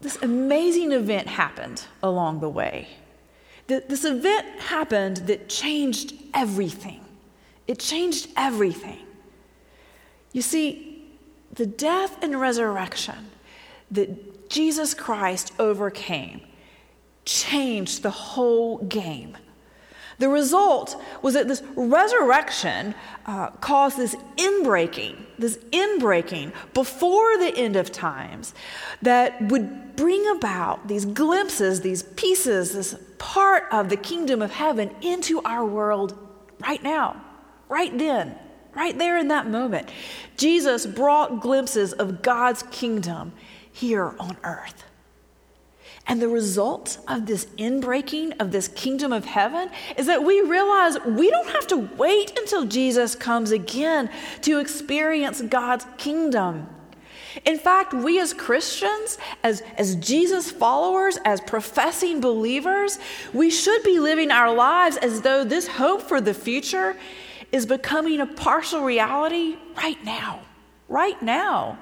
this 0.00 0.18
amazing 0.22 0.92
event 0.92 1.26
happened 1.26 1.82
along 2.02 2.40
the 2.40 2.48
way. 2.48 2.88
This 3.66 4.04
event 4.04 4.46
happened 4.60 5.16
that 5.28 5.48
changed 5.48 6.14
everything. 6.32 7.00
It 7.66 7.80
changed 7.80 8.28
everything. 8.36 9.00
You 10.32 10.42
see, 10.42 11.04
the 11.52 11.66
death 11.66 12.22
and 12.22 12.40
resurrection 12.40 13.30
that 13.90 14.35
Jesus 14.48 14.94
Christ 14.94 15.52
overcame 15.58 16.40
changed 17.24 18.02
the 18.02 18.10
whole 18.10 18.78
game. 18.78 19.36
The 20.18 20.28
result 20.30 20.96
was 21.20 21.34
that 21.34 21.46
this 21.46 21.62
resurrection 21.74 22.94
uh, 23.26 23.50
caused 23.50 23.98
this 23.98 24.14
inbreaking, 24.36 25.16
this 25.38 25.58
inbreaking 25.72 26.52
before 26.72 27.36
the 27.36 27.54
end 27.54 27.76
of 27.76 27.92
times 27.92 28.54
that 29.02 29.50
would 29.50 29.94
bring 29.94 30.26
about 30.36 30.88
these 30.88 31.04
glimpses, 31.04 31.82
these 31.82 32.02
pieces, 32.02 32.72
this 32.72 32.96
part 33.18 33.64
of 33.70 33.90
the 33.90 33.96
kingdom 33.96 34.40
of 34.40 34.52
heaven 34.52 34.94
into 35.02 35.42
our 35.42 35.66
world 35.66 36.16
right 36.60 36.82
now, 36.82 37.22
right 37.68 37.96
then, 37.98 38.38
right 38.74 38.96
there 38.96 39.18
in 39.18 39.28
that 39.28 39.48
moment. 39.48 39.90
Jesus 40.38 40.86
brought 40.86 41.40
glimpses 41.40 41.92
of 41.92 42.22
God's 42.22 42.62
kingdom 42.70 43.34
here 43.76 44.14
on 44.18 44.38
earth. 44.42 44.84
And 46.06 46.22
the 46.22 46.28
result 46.28 46.98
of 47.08 47.26
this 47.26 47.44
inbreaking 47.58 48.40
of 48.40 48.50
this 48.50 48.68
kingdom 48.68 49.12
of 49.12 49.26
heaven 49.26 49.68
is 49.98 50.06
that 50.06 50.24
we 50.24 50.40
realize 50.40 50.96
we 51.04 51.28
don't 51.28 51.48
have 51.48 51.66
to 51.68 51.76
wait 51.76 52.38
until 52.38 52.64
Jesus 52.64 53.14
comes 53.14 53.50
again 53.50 54.08
to 54.42 54.58
experience 54.58 55.42
God's 55.42 55.84
kingdom. 55.98 56.68
In 57.44 57.58
fact, 57.58 57.92
we 57.92 58.18
as 58.18 58.32
Christians, 58.32 59.18
as, 59.42 59.62
as 59.76 59.96
Jesus 59.96 60.50
followers, 60.50 61.18
as 61.26 61.42
professing 61.42 62.20
believers, 62.22 62.98
we 63.34 63.50
should 63.50 63.82
be 63.82 63.98
living 63.98 64.30
our 64.30 64.54
lives 64.54 64.96
as 64.96 65.20
though 65.20 65.44
this 65.44 65.66
hope 65.66 66.00
for 66.00 66.22
the 66.22 66.32
future 66.32 66.96
is 67.52 67.66
becoming 67.66 68.20
a 68.20 68.26
partial 68.26 68.80
reality 68.80 69.56
right 69.76 70.02
now. 70.02 70.40
Right 70.88 71.20
now. 71.20 71.78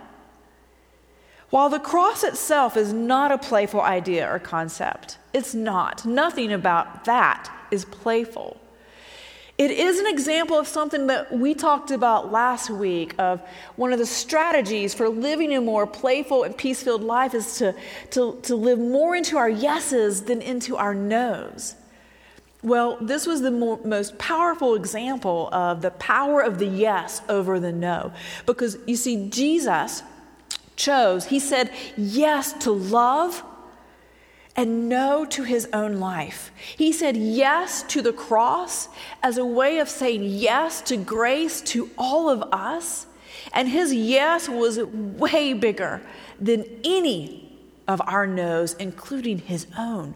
While 1.54 1.68
the 1.68 1.78
cross 1.78 2.24
itself 2.24 2.76
is 2.76 2.92
not 2.92 3.30
a 3.30 3.38
playful 3.38 3.80
idea 3.80 4.28
or 4.28 4.40
concept, 4.40 5.18
it's 5.32 5.54
not. 5.54 6.04
Nothing 6.04 6.52
about 6.52 7.04
that 7.04 7.48
is 7.70 7.84
playful. 7.84 8.60
It 9.56 9.70
is 9.70 10.00
an 10.00 10.08
example 10.08 10.58
of 10.58 10.66
something 10.66 11.06
that 11.06 11.30
we 11.30 11.54
talked 11.54 11.92
about 11.92 12.32
last 12.32 12.70
week 12.70 13.14
of 13.20 13.40
one 13.76 13.92
of 13.92 14.00
the 14.00 14.04
strategies 14.04 14.94
for 14.94 15.08
living 15.08 15.54
a 15.54 15.60
more 15.60 15.86
playful 15.86 16.42
and 16.42 16.58
peace 16.58 16.82
filled 16.82 17.04
life 17.04 17.34
is 17.34 17.58
to, 17.58 17.72
to, 18.10 18.36
to 18.42 18.56
live 18.56 18.80
more 18.80 19.14
into 19.14 19.36
our 19.36 19.48
yeses 19.48 20.22
than 20.22 20.42
into 20.42 20.76
our 20.76 20.92
nos. 20.92 21.76
Well, 22.64 22.98
this 23.00 23.28
was 23.28 23.42
the 23.42 23.52
more, 23.52 23.78
most 23.84 24.18
powerful 24.18 24.74
example 24.74 25.50
of 25.52 25.82
the 25.82 25.92
power 25.92 26.40
of 26.40 26.58
the 26.58 26.66
yes 26.66 27.22
over 27.28 27.60
the 27.60 27.70
no. 27.70 28.12
Because 28.44 28.76
you 28.88 28.96
see, 28.96 29.28
Jesus 29.28 30.02
chose, 30.76 31.26
he 31.26 31.38
said 31.38 31.70
yes 31.96 32.52
to 32.64 32.72
love 32.72 33.42
and 34.56 34.88
no 34.88 35.24
to 35.26 35.42
his 35.42 35.68
own 35.72 35.98
life. 35.98 36.52
He 36.76 36.92
said 36.92 37.16
yes 37.16 37.82
to 37.84 38.02
the 38.02 38.12
cross 38.12 38.88
as 39.22 39.36
a 39.36 39.44
way 39.44 39.78
of 39.78 39.88
saying 39.88 40.22
yes 40.24 40.80
to 40.82 40.96
grace 40.96 41.60
to 41.62 41.90
all 41.98 42.28
of 42.28 42.42
us. 42.52 43.06
And 43.52 43.68
his 43.68 43.92
yes 43.92 44.48
was 44.48 44.78
way 44.78 45.52
bigger 45.52 46.00
than 46.40 46.64
any 46.84 47.58
of 47.88 48.00
our 48.06 48.26
no's, 48.26 48.74
including 48.74 49.38
his 49.38 49.66
own. 49.76 50.14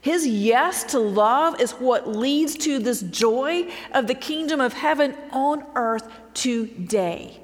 His 0.00 0.26
yes 0.26 0.84
to 0.84 1.00
love 1.00 1.60
is 1.60 1.72
what 1.72 2.08
leads 2.08 2.56
to 2.58 2.78
this 2.78 3.02
joy 3.02 3.68
of 3.92 4.06
the 4.06 4.14
kingdom 4.14 4.60
of 4.60 4.72
heaven 4.72 5.16
on 5.32 5.64
earth 5.74 6.08
today. 6.32 7.40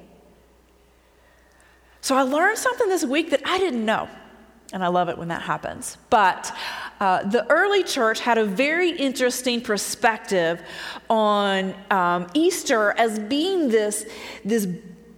So 2.03 2.17
I 2.17 2.23
learned 2.23 2.57
something 2.57 2.89
this 2.89 3.05
week 3.05 3.29
that 3.29 3.39
I 3.45 3.57
didn't 3.57 3.85
know. 3.85 4.09
And 4.73 4.83
I 4.83 4.89
love 4.89 5.07
it 5.07 5.17
when 5.17 5.29
that 5.29 5.41
happens. 5.41 5.97
But 6.09 6.53
uh, 6.99 7.23
the 7.23 7.49
early 7.49 7.81
church 7.81 8.19
had 8.19 8.37
a 8.37 8.43
very 8.43 8.91
interesting 8.91 9.61
perspective 9.61 10.61
on 11.09 11.73
um, 11.89 12.27
Easter 12.33 12.91
as 12.97 13.19
being 13.19 13.69
this, 13.69 14.05
this 14.43 14.67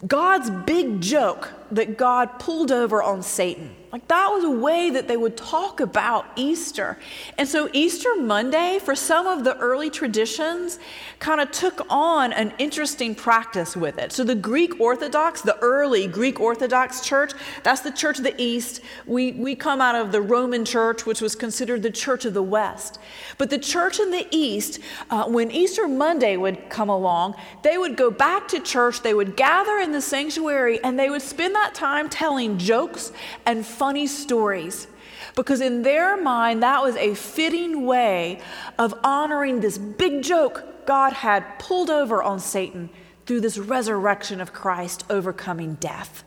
God's 0.05 0.51
big 0.67 1.01
joke 1.01 1.51
that 1.71 1.97
God 1.97 2.37
pulled 2.37 2.71
over 2.71 3.01
on 3.01 3.23
Satan. 3.23 3.75
Like 3.95 4.09
that 4.09 4.27
was 4.29 4.43
a 4.43 4.49
way 4.49 4.89
that 4.89 5.07
they 5.07 5.15
would 5.15 5.37
talk 5.37 5.79
about 5.79 6.25
Easter. 6.35 6.99
And 7.37 7.47
so 7.47 7.69
Easter 7.71 8.13
Monday, 8.17 8.77
for 8.77 8.93
some 8.93 9.25
of 9.25 9.45
the 9.45 9.55
early 9.55 9.89
traditions, 9.89 10.79
kind 11.19 11.39
of 11.39 11.49
took 11.51 11.79
on 11.89 12.33
an 12.33 12.51
interesting 12.57 13.15
practice 13.15 13.73
with 13.73 13.97
it. 13.97 14.11
So 14.11 14.25
the 14.25 14.35
Greek 14.35 14.81
Orthodox, 14.81 15.43
the 15.43 15.57
early 15.59 16.07
Greek 16.07 16.41
Orthodox 16.41 16.99
church, 16.99 17.31
that's 17.63 17.79
the 17.79 17.91
church 17.91 18.17
of 18.17 18.25
the 18.25 18.35
East. 18.37 18.81
We, 19.05 19.31
we 19.31 19.55
come 19.55 19.79
out 19.79 19.95
of 19.95 20.11
the 20.11 20.21
Roman 20.21 20.65
church, 20.65 21.05
which 21.05 21.21
was 21.21 21.33
considered 21.33 21.81
the 21.81 21.89
church 21.89 22.25
of 22.25 22.33
the 22.33 22.43
West. 22.43 22.99
But 23.37 23.49
the 23.49 23.57
church 23.57 24.01
in 24.01 24.11
the 24.11 24.27
East, 24.29 24.81
uh, 25.09 25.23
when 25.29 25.51
Easter 25.51 25.87
Monday 25.87 26.35
would 26.35 26.69
come 26.69 26.89
along, 26.89 27.35
they 27.63 27.77
would 27.77 27.95
go 27.95 28.11
back 28.11 28.49
to 28.49 28.59
church, 28.59 29.03
they 29.03 29.13
would 29.13 29.37
gather 29.37 29.77
in 29.77 29.93
the 29.93 30.01
sanctuary, 30.01 30.83
and 30.83 30.99
they 30.99 31.09
would 31.09 31.21
spend 31.21 31.55
that 31.55 31.73
time 31.73 32.09
telling 32.09 32.57
jokes 32.57 33.13
and 33.45 33.65
fun 33.65 33.84
funny 33.85 34.07
stories 34.07 34.87
because 35.35 35.61
in 35.61 35.83
their 35.83 36.19
mind, 36.19 36.63
that 36.63 36.81
was 36.81 36.95
a 36.95 37.13
fitting 37.13 37.85
way 37.85 38.39
of 38.79 38.95
honoring 39.03 39.59
this 39.59 39.77
big 39.77 40.23
joke 40.23 40.87
God 40.87 41.13
had 41.13 41.59
pulled 41.59 41.91
over 41.91 42.23
on 42.23 42.39
Satan 42.39 42.89
through 43.27 43.41
this 43.41 43.59
resurrection 43.59 44.41
of 44.41 44.51
Christ 44.51 45.03
overcoming 45.07 45.75
death. 45.75 46.23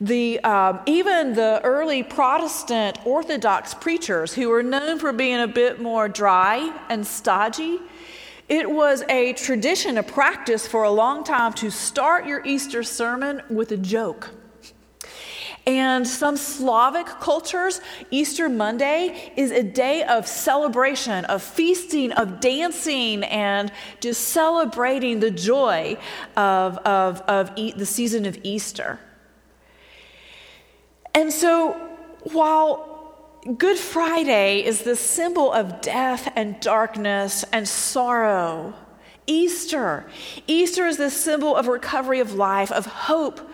The, 0.00 0.40
um, 0.40 0.80
even 0.86 1.34
the 1.34 1.60
early 1.62 2.02
Protestant 2.02 2.98
Orthodox 3.04 3.72
preachers, 3.72 4.34
who 4.34 4.48
were 4.48 4.64
known 4.64 4.98
for 4.98 5.12
being 5.12 5.40
a 5.40 5.46
bit 5.46 5.80
more 5.80 6.08
dry 6.08 6.76
and 6.88 7.06
stodgy, 7.06 7.78
it 8.48 8.68
was 8.68 9.04
a 9.08 9.34
tradition, 9.34 9.98
a 9.98 10.02
practice 10.02 10.66
for 10.66 10.82
a 10.82 10.90
long 10.90 11.22
time 11.22 11.52
to 11.62 11.70
start 11.70 12.26
your 12.26 12.44
Easter 12.44 12.82
sermon 12.82 13.40
with 13.48 13.70
a 13.70 13.76
joke. 13.76 14.30
And 15.66 16.06
some 16.06 16.36
Slavic 16.36 17.06
cultures, 17.06 17.80
Easter 18.10 18.48
Monday 18.48 19.32
is 19.36 19.50
a 19.50 19.62
day 19.62 20.02
of 20.04 20.26
celebration, 20.26 21.24
of 21.26 21.42
feasting, 21.42 22.12
of 22.12 22.40
dancing, 22.40 23.24
and 23.24 23.70
just 24.00 24.28
celebrating 24.28 25.20
the 25.20 25.30
joy 25.30 25.98
of, 26.36 26.78
of, 26.78 27.20
of 27.22 27.52
e- 27.56 27.72
the 27.72 27.86
season 27.86 28.24
of 28.24 28.38
Easter. 28.42 28.98
And 31.14 31.32
so, 31.32 31.72
while 32.32 32.90
Good 33.56 33.78
Friday 33.78 34.64
is 34.64 34.82
the 34.82 34.96
symbol 34.96 35.52
of 35.52 35.80
death 35.80 36.30
and 36.36 36.60
darkness 36.60 37.44
and 37.52 37.66
sorrow, 37.66 38.74
Easter. 39.30 40.06
Easter 40.48 40.88
is 40.88 40.96
the 40.96 41.08
symbol 41.08 41.54
of 41.54 41.68
recovery 41.68 42.18
of 42.18 42.34
life, 42.34 42.72
of 42.72 42.84
hope, 42.84 43.48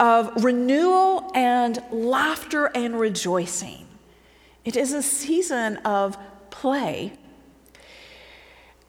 of 0.00 0.42
renewal 0.42 1.30
and 1.36 1.78
laughter 1.92 2.66
and 2.74 2.98
rejoicing. 2.98 3.86
It 4.64 4.76
is 4.76 4.92
a 4.92 5.02
season 5.02 5.76
of 5.78 6.18
play. 6.50 7.12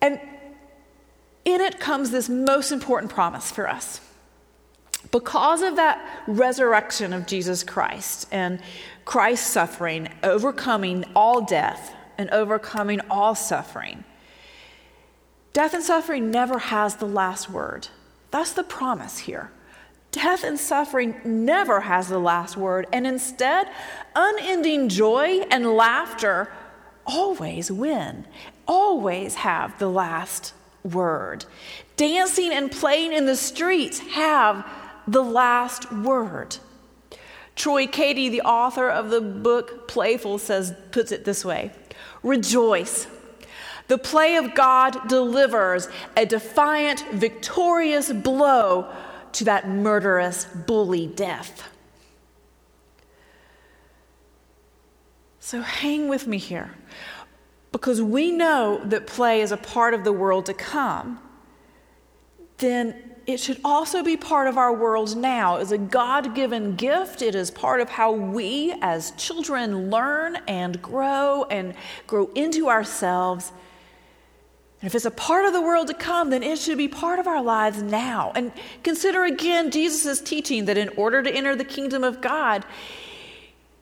And 0.02 0.20
in 1.46 1.62
it 1.62 1.80
comes 1.80 2.10
this 2.10 2.28
most 2.28 2.72
important 2.72 3.12
promise 3.12 3.52
for 3.52 3.70
us. 3.70 4.02
Because 5.12 5.62
of 5.62 5.76
that 5.76 6.24
resurrection 6.26 7.14
of 7.14 7.28
Jesus 7.28 7.64
Christ 7.64 8.28
and 8.32 8.60
Christ's 9.06 9.48
suffering, 9.48 10.10
overcoming 10.24 11.06
all 11.16 11.42
death 11.42 11.94
and 12.18 12.32
overcoming 12.32 13.00
all 13.12 13.36
suffering, 13.36 14.04
Death 15.54 15.74
and 15.74 15.84
suffering 15.84 16.32
never 16.32 16.58
has 16.60 16.96
the 16.96 17.06
last 17.06 17.50
word. 17.50 17.90
That's 18.32 18.54
the 18.54 18.64
promise 18.64 19.20
here. 19.20 19.52
Death 20.12 20.44
and 20.44 20.60
suffering 20.60 21.16
never 21.24 21.82
has 21.82 22.08
the 22.08 22.20
last 22.20 22.58
word, 22.58 22.88
and 22.92 23.08
instead, 23.08 23.68
unending 24.16 24.90
joy 24.90 25.42
and 25.50 25.66
laughter 25.66 26.52
always 27.06 27.72
win, 27.72 28.26
always 28.68 29.36
have 29.36 29.78
the 29.80 29.90
last 29.90 30.54
word. 30.84 31.46
Dancing 31.96 32.52
and 32.52 32.72
playing 32.72 33.14
in 33.14 33.26
the 33.26 33.36
streets 33.36 34.00
have 34.00 34.66
the 35.08 35.24
last 35.24 35.92
word. 35.92 36.58
Troy 37.56 37.88
Cady, 37.88 38.30
the 38.30 38.42
author 38.42 38.90
of 38.90 39.10
the 39.10 39.22
book 39.22 39.88
Playful, 39.88 40.40
says 40.40 40.74
puts 40.92 41.12
it 41.12 41.26
this 41.26 41.46
way: 41.46 41.72
Rejoice 42.24 43.08
the 43.92 43.98
play 43.98 44.38
of 44.38 44.56
God 44.56 45.10
delivers 45.10 45.90
a 46.16 46.26
defiant, 46.26 47.04
victorious 47.12 48.10
blow 48.10 48.90
to 49.34 49.44
that 49.44 49.68
murderous 49.68 50.46
bully 50.46 51.08
death. 51.08 51.70
So 55.42 55.60
hang 55.60 56.08
with 56.08 56.26
me 56.26 56.38
here, 56.38 56.72
because 57.74 58.02
we 58.02 58.32
know 58.32 58.80
that 58.86 59.08
play 59.08 59.42
is 59.42 59.52
a 59.52 59.58
part 59.58 59.94
of 59.94 60.06
the 60.06 60.14
world 60.14 60.46
to 60.46 60.54
come. 60.54 61.20
Then 62.60 62.96
it 63.28 63.42
should 63.42 63.60
also 63.66 64.04
be 64.04 64.16
part 64.16 64.48
of 64.48 64.58
our 64.58 64.74
world 64.74 65.18
now. 65.18 65.58
It's 65.58 65.72
a 65.72 65.78
God 65.78 66.34
given 66.34 66.78
gift. 66.78 67.22
It 67.22 67.36
is 67.36 67.52
part 67.52 67.82
of 67.82 67.90
how 67.90 68.14
we 68.14 68.74
as 68.82 69.12
children 69.18 69.90
learn 69.92 70.38
and 70.48 70.82
grow 70.82 71.44
and 71.52 71.74
grow 72.08 72.32
into 72.36 72.70
ourselves 72.70 73.52
and 74.82 74.88
if 74.88 74.96
it's 74.96 75.06
a 75.06 75.12
part 75.12 75.46
of 75.46 75.54
the 75.54 75.62
world 75.62 75.88
to 75.88 75.94
come, 75.94 76.32
then 76.32 76.42
it 76.42 76.58
should 76.58 76.78
be 76.78 76.88
part 76.88 77.20
of 77.20 77.28
our 77.28 77.42
lives 77.42 77.84
now. 77.84 78.32
And 78.36 78.52
consider 78.84 79.24
again 79.26 79.70
Jesus' 79.70 80.20
teaching 80.20 80.66
that 80.66 80.78
in 80.78 80.90
order 80.98 81.22
to 81.22 81.32
enter 81.32 81.56
the 81.56 81.64
kingdom 81.64 82.04
of 82.04 82.20
God, 82.20 82.66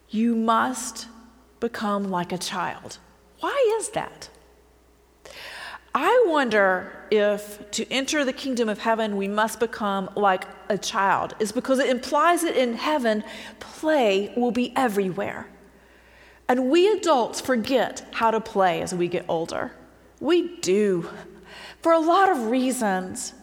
you 0.10 0.36
must 0.36 1.08
become 1.62 2.10
like 2.10 2.34
a 2.34 2.38
child. 2.38 2.98
Why 3.40 3.78
is 3.80 3.90
that? 3.92 4.30
I 5.96 6.26
wonder 6.28 7.08
if 7.10 7.72
to 7.72 7.90
enter 7.92 8.26
the 8.26 8.34
kingdom 8.34 8.68
of 8.68 8.80
heaven 8.80 9.16
we 9.16 9.30
must 9.30 9.60
become 9.62 10.10
like 10.16 10.44
a 10.68 10.78
child, 10.78 11.34
is 11.40 11.54
because 11.54 11.80
it 11.80 11.90
implies 11.90 12.42
that 12.42 12.56
in 12.56 12.74
heaven, 12.74 13.24
play 13.60 14.34
will 14.36 14.52
be 14.52 14.76
everywhere. 14.76 15.48
And 16.50 16.70
we 16.70 16.92
adults 16.92 17.40
forget 17.40 18.06
how 18.12 18.32
to 18.32 18.42
play 18.42 18.82
as 18.82 18.94
we 18.94 19.08
get 19.08 19.24
older. 19.30 19.72
We 20.20 20.58
do. 20.58 21.10
For 21.82 21.92
a 21.92 22.00
lot 22.00 22.30
of 22.30 22.48
reasons. 22.48 23.34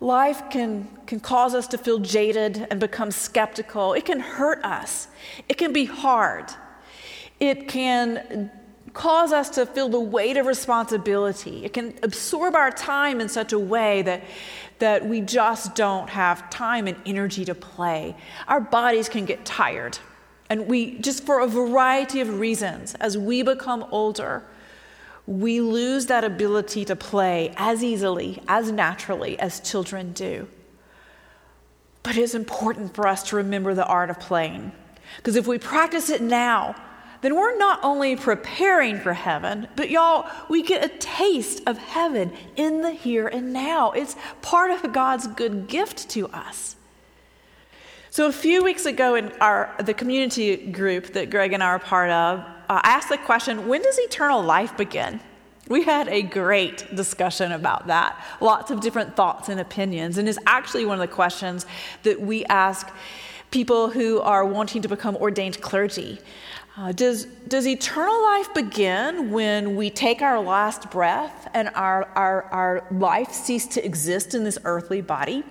Life 0.00 0.50
can, 0.50 0.88
can 1.06 1.20
cause 1.20 1.54
us 1.54 1.68
to 1.68 1.78
feel 1.78 2.00
jaded 2.00 2.66
and 2.70 2.80
become 2.80 3.12
skeptical. 3.12 3.92
It 3.92 4.04
can 4.04 4.18
hurt 4.18 4.64
us. 4.64 5.06
It 5.48 5.58
can 5.58 5.72
be 5.72 5.84
hard. 5.84 6.46
It 7.38 7.68
can 7.68 8.50
cause 8.94 9.32
us 9.32 9.48
to 9.50 9.64
feel 9.64 9.88
the 9.88 10.00
weight 10.00 10.36
of 10.36 10.46
responsibility. 10.46 11.64
It 11.64 11.72
can 11.72 11.94
absorb 12.02 12.56
our 12.56 12.70
time 12.70 13.20
in 13.20 13.28
such 13.28 13.52
a 13.52 13.58
way 13.58 14.02
that, 14.02 14.24
that 14.80 15.06
we 15.06 15.20
just 15.20 15.74
don't 15.74 16.10
have 16.10 16.50
time 16.50 16.88
and 16.88 16.96
energy 17.06 17.44
to 17.44 17.54
play. 17.54 18.16
Our 18.48 18.60
bodies 18.60 19.08
can 19.08 19.24
get 19.24 19.44
tired. 19.44 19.98
And 20.50 20.66
we, 20.66 20.98
just 20.98 21.24
for 21.24 21.40
a 21.40 21.46
variety 21.46 22.20
of 22.20 22.40
reasons, 22.40 22.94
as 22.96 23.16
we 23.16 23.42
become 23.42 23.86
older, 23.90 24.42
we 25.26 25.60
lose 25.60 26.06
that 26.06 26.24
ability 26.24 26.84
to 26.86 26.96
play 26.96 27.52
as 27.56 27.82
easily, 27.84 28.42
as 28.48 28.72
naturally 28.72 29.38
as 29.38 29.60
children 29.60 30.12
do. 30.12 30.48
But 32.02 32.16
it's 32.16 32.34
important 32.34 32.94
for 32.94 33.06
us 33.06 33.22
to 33.24 33.36
remember 33.36 33.74
the 33.74 33.86
art 33.86 34.10
of 34.10 34.18
playing. 34.18 34.72
Because 35.16 35.36
if 35.36 35.46
we 35.46 35.58
practice 35.58 36.10
it 36.10 36.20
now, 36.20 36.74
then 37.20 37.36
we're 37.36 37.56
not 37.56 37.78
only 37.84 38.16
preparing 38.16 38.98
for 38.98 39.12
heaven, 39.12 39.68
but 39.76 39.90
y'all, 39.90 40.28
we 40.48 40.62
get 40.62 40.84
a 40.84 40.98
taste 40.98 41.62
of 41.66 41.78
heaven 41.78 42.32
in 42.56 42.82
the 42.82 42.90
here 42.90 43.28
and 43.28 43.52
now. 43.52 43.92
It's 43.92 44.16
part 44.42 44.72
of 44.72 44.92
God's 44.92 45.28
good 45.28 45.68
gift 45.68 46.10
to 46.10 46.28
us. 46.28 46.74
So 48.10 48.26
a 48.26 48.32
few 48.32 48.62
weeks 48.62 48.84
ago 48.84 49.14
in 49.14 49.32
our 49.40 49.74
the 49.82 49.94
community 49.94 50.56
group 50.56 51.14
that 51.14 51.30
Greg 51.30 51.52
and 51.52 51.62
I 51.62 51.68
are 51.68 51.78
part 51.78 52.10
of, 52.10 52.44
uh, 52.72 52.80
I 52.82 52.92
asked 52.92 53.10
the 53.10 53.18
question 53.18 53.68
when 53.68 53.82
does 53.82 53.98
eternal 53.98 54.42
life 54.42 54.78
begin? 54.78 55.20
We 55.68 55.82
had 55.82 56.08
a 56.08 56.22
great 56.22 56.96
discussion 56.96 57.52
about 57.52 57.88
that. 57.88 58.18
Lots 58.40 58.70
of 58.70 58.80
different 58.80 59.14
thoughts 59.14 59.50
and 59.50 59.60
opinions. 59.60 60.16
And 60.16 60.26
it's 60.26 60.38
actually 60.46 60.86
one 60.86 60.98
of 60.98 61.06
the 61.06 61.14
questions 61.14 61.66
that 62.02 62.18
we 62.18 62.46
ask 62.46 62.90
people 63.50 63.90
who 63.90 64.20
are 64.22 64.46
wanting 64.46 64.80
to 64.82 64.88
become 64.88 65.16
ordained 65.16 65.60
clergy. 65.60 66.18
Uh, 66.78 66.92
does, 66.92 67.26
does 67.46 67.66
eternal 67.66 68.22
life 68.22 68.54
begin 68.54 69.30
when 69.30 69.76
we 69.76 69.90
take 69.90 70.22
our 70.22 70.40
last 70.40 70.90
breath 70.90 71.50
and 71.52 71.68
our, 71.74 72.06
our, 72.14 72.44
our 72.44 72.86
life 72.90 73.32
cease 73.32 73.66
to 73.66 73.84
exist 73.84 74.34
in 74.34 74.44
this 74.44 74.58
earthly 74.64 75.02
body? 75.02 75.44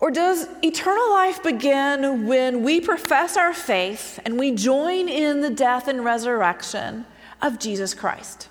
Or 0.00 0.10
does 0.10 0.48
eternal 0.62 1.10
life 1.10 1.42
begin 1.42 2.26
when 2.26 2.62
we 2.62 2.80
profess 2.80 3.36
our 3.36 3.52
faith 3.52 4.20
and 4.24 4.38
we 4.38 4.52
join 4.52 5.08
in 5.08 5.40
the 5.40 5.50
death 5.50 5.88
and 5.88 6.04
resurrection 6.04 7.04
of 7.42 7.58
Jesus 7.58 7.94
Christ? 7.94 8.48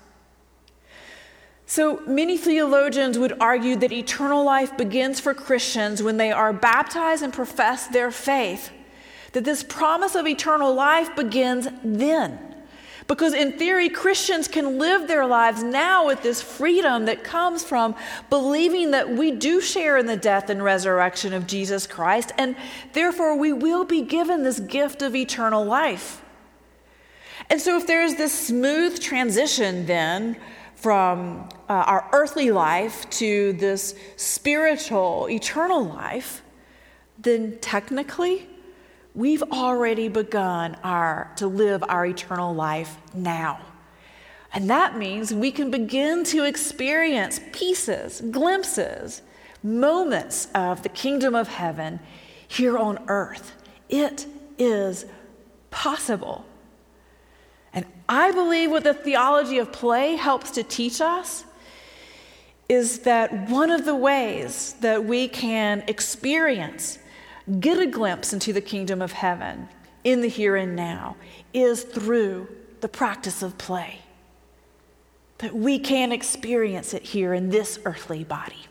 So 1.66 2.02
many 2.06 2.36
theologians 2.36 3.18
would 3.18 3.34
argue 3.40 3.76
that 3.76 3.92
eternal 3.92 4.44
life 4.44 4.76
begins 4.76 5.20
for 5.20 5.34
Christians 5.34 6.02
when 6.02 6.16
they 6.16 6.32
are 6.32 6.52
baptized 6.52 7.22
and 7.22 7.32
profess 7.32 7.86
their 7.86 8.10
faith 8.10 8.70
that 9.32 9.44
this 9.44 9.62
promise 9.62 10.14
of 10.14 10.26
eternal 10.26 10.74
life 10.74 11.14
begins 11.14 11.68
then. 11.84 12.38
Because 13.08 13.32
in 13.32 13.52
theory, 13.52 13.88
Christians 13.88 14.48
can 14.48 14.78
live 14.78 15.08
their 15.08 15.26
lives 15.26 15.62
now 15.62 16.06
with 16.06 16.22
this 16.22 16.42
freedom 16.42 17.06
that 17.06 17.24
comes 17.24 17.64
from 17.64 17.96
believing 18.28 18.90
that 18.90 19.08
we 19.08 19.30
do 19.30 19.62
share 19.62 19.96
in 19.96 20.04
the 20.04 20.16
death 20.16 20.50
and 20.50 20.62
resurrection 20.62 21.32
of 21.32 21.46
Jesus 21.46 21.86
Christ, 21.86 22.32
and 22.36 22.54
therefore 22.92 23.34
we 23.36 23.50
will 23.52 23.84
be 23.84 24.02
given 24.02 24.42
this 24.42 24.60
gift 24.60 25.00
of 25.00 25.16
eternal 25.16 25.64
life. 25.64 26.22
And 27.48 27.58
so, 27.58 27.78
if 27.78 27.86
there's 27.86 28.16
this 28.16 28.46
smooth 28.46 29.00
transition 29.00 29.86
then 29.86 30.36
from 30.74 31.48
uh, 31.68 31.72
our 31.72 32.10
earthly 32.12 32.50
life 32.50 33.08
to 33.10 33.54
this 33.54 33.94
spiritual, 34.16 35.28
eternal 35.30 35.82
life, 35.82 36.42
then 37.18 37.56
technically, 37.62 38.46
we've 39.18 39.42
already 39.50 40.06
begun 40.06 40.76
our, 40.84 41.32
to 41.34 41.48
live 41.48 41.82
our 41.88 42.06
eternal 42.06 42.54
life 42.54 42.96
now. 43.12 43.60
And 44.54 44.70
that 44.70 44.96
means 44.96 45.34
we 45.34 45.50
can 45.50 45.72
begin 45.72 46.22
to 46.24 46.44
experience 46.44 47.40
pieces, 47.52 48.22
glimpses, 48.30 49.22
moments 49.60 50.46
of 50.54 50.84
the 50.84 50.88
kingdom 50.88 51.34
of 51.34 51.48
heaven 51.48 51.98
here 52.46 52.78
on 52.78 53.04
earth. 53.08 53.56
It 53.88 54.24
is 54.56 55.04
possible. 55.70 56.44
And 57.72 57.86
I 58.08 58.30
believe 58.30 58.70
what 58.70 58.84
the 58.84 58.94
theology 58.94 59.58
of 59.58 59.72
play 59.72 60.14
helps 60.14 60.52
to 60.52 60.62
teach 60.62 61.00
us 61.00 61.44
is 62.68 63.00
that 63.00 63.50
one 63.50 63.70
of 63.70 63.84
the 63.84 63.96
ways 63.96 64.76
that 64.80 65.04
we 65.04 65.26
can 65.26 65.82
experience 65.88 67.00
get 67.60 67.78
a 67.78 67.86
glimpse 67.86 68.32
into 68.32 68.52
the 68.52 68.60
kingdom 68.60 69.00
of 69.02 69.12
heaven 69.12 69.68
in 70.04 70.20
the 70.20 70.28
here 70.28 70.56
and 70.56 70.76
now 70.76 71.16
is 71.52 71.82
through 71.82 72.48
the 72.80 72.88
practice 72.88 73.42
of 73.42 73.58
play. 73.58 74.00
That 75.38 75.54
we 75.54 75.78
can 75.78 76.12
experience 76.12 76.94
it 76.94 77.02
here 77.02 77.32
in 77.32 77.50
this 77.50 77.78
earthly 77.84 78.24
body. 78.24 78.66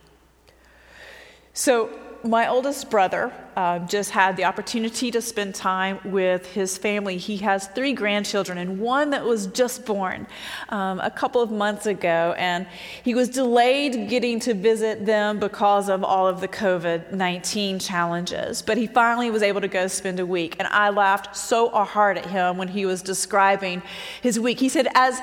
So, 1.54 1.90
my 2.24 2.48
oldest 2.48 2.90
brother 2.90 3.32
uh, 3.58 3.80
just 3.80 4.12
had 4.12 4.38
the 4.38 4.46
opportunity 4.46 5.10
to 5.10 5.20
spend 5.20 5.56
time 5.56 6.00
with 6.06 6.46
his 6.54 6.78
family. 6.78 7.18
He 7.18 7.38
has 7.38 7.66
three 7.70 7.92
grandchildren, 7.92 8.60
and 8.60 8.80
one 8.80 9.10
that 9.10 9.26
was 9.26 9.48
just 9.48 9.84
born 9.84 10.28
um, 10.70 11.00
a 11.00 11.10
couple 11.10 11.42
of 11.42 11.50
months 11.50 11.88
ago. 11.88 12.36
And 12.38 12.68
he 13.02 13.16
was 13.16 13.30
delayed 13.30 14.10
getting 14.10 14.40
to 14.42 14.54
visit 14.54 15.08
them 15.08 15.40
because 15.40 15.90
of 15.90 16.04
all 16.04 16.28
of 16.28 16.40
the 16.40 16.48
COVID 16.48 17.12
19 17.12 17.80
challenges. 17.80 18.62
But 18.62 18.78
he 18.78 18.86
finally 18.86 19.32
was 19.32 19.42
able 19.42 19.62
to 19.62 19.68
go 19.68 19.88
spend 19.88 20.20
a 20.20 20.26
week. 20.26 20.56
And 20.60 20.68
I 20.68 20.92
laughed 20.92 21.36
so 21.36 21.70
hard 21.70 22.20
at 22.20 22.28
him 22.28 22.58
when 22.58 22.68
he 22.68 22.86
was 22.86 23.02
describing 23.02 23.82
his 24.22 24.40
week. 24.40 24.60
He 24.60 24.70
said, 24.70 24.88
as, 24.94 25.20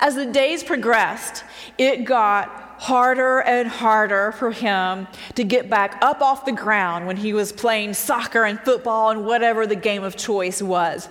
as 0.00 0.14
the 0.14 0.26
days 0.26 0.62
progressed, 0.62 1.42
it 1.78 2.04
got 2.04 2.68
harder 2.78 3.40
and 3.40 3.68
harder 3.68 4.32
for 4.32 4.52
him 4.52 5.08
to 5.34 5.42
get 5.42 5.68
back 5.68 5.98
up 6.00 6.22
off 6.22 6.44
the 6.44 6.52
ground 6.52 7.06
when 7.06 7.16
he 7.16 7.32
was 7.32 7.50
playing 7.50 7.77
soccer 7.94 8.44
and 8.44 8.60
football 8.60 9.10
and 9.10 9.24
whatever 9.24 9.66
the 9.66 9.76
game 9.76 10.04
of 10.04 10.16
choice 10.16 10.62
was. 10.62 11.08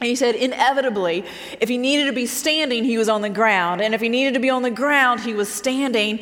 And 0.00 0.08
he 0.08 0.16
said, 0.16 0.34
inevitably, 0.34 1.24
if 1.60 1.68
he 1.68 1.78
needed 1.78 2.06
to 2.06 2.12
be 2.12 2.26
standing, 2.26 2.84
he 2.84 2.98
was 2.98 3.08
on 3.08 3.22
the 3.22 3.30
ground. 3.30 3.80
And 3.80 3.94
if 3.94 4.00
he 4.00 4.08
needed 4.08 4.34
to 4.34 4.40
be 4.40 4.50
on 4.50 4.62
the 4.62 4.70
ground, 4.70 5.20
he 5.20 5.34
was 5.34 5.48
standing. 5.48 6.20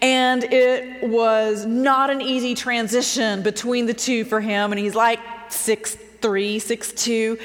And 0.00 0.42
it 0.44 1.02
was 1.02 1.66
not 1.66 2.10
an 2.10 2.22
easy 2.22 2.54
transition 2.54 3.42
between 3.42 3.86
the 3.86 3.94
two 3.94 4.24
for 4.24 4.40
him. 4.40 4.72
And 4.72 4.78
he's 4.78 4.94
like 4.94 5.20
six 5.48 5.96
three, 6.20 6.58
six 6.58 6.92
two 6.92 7.38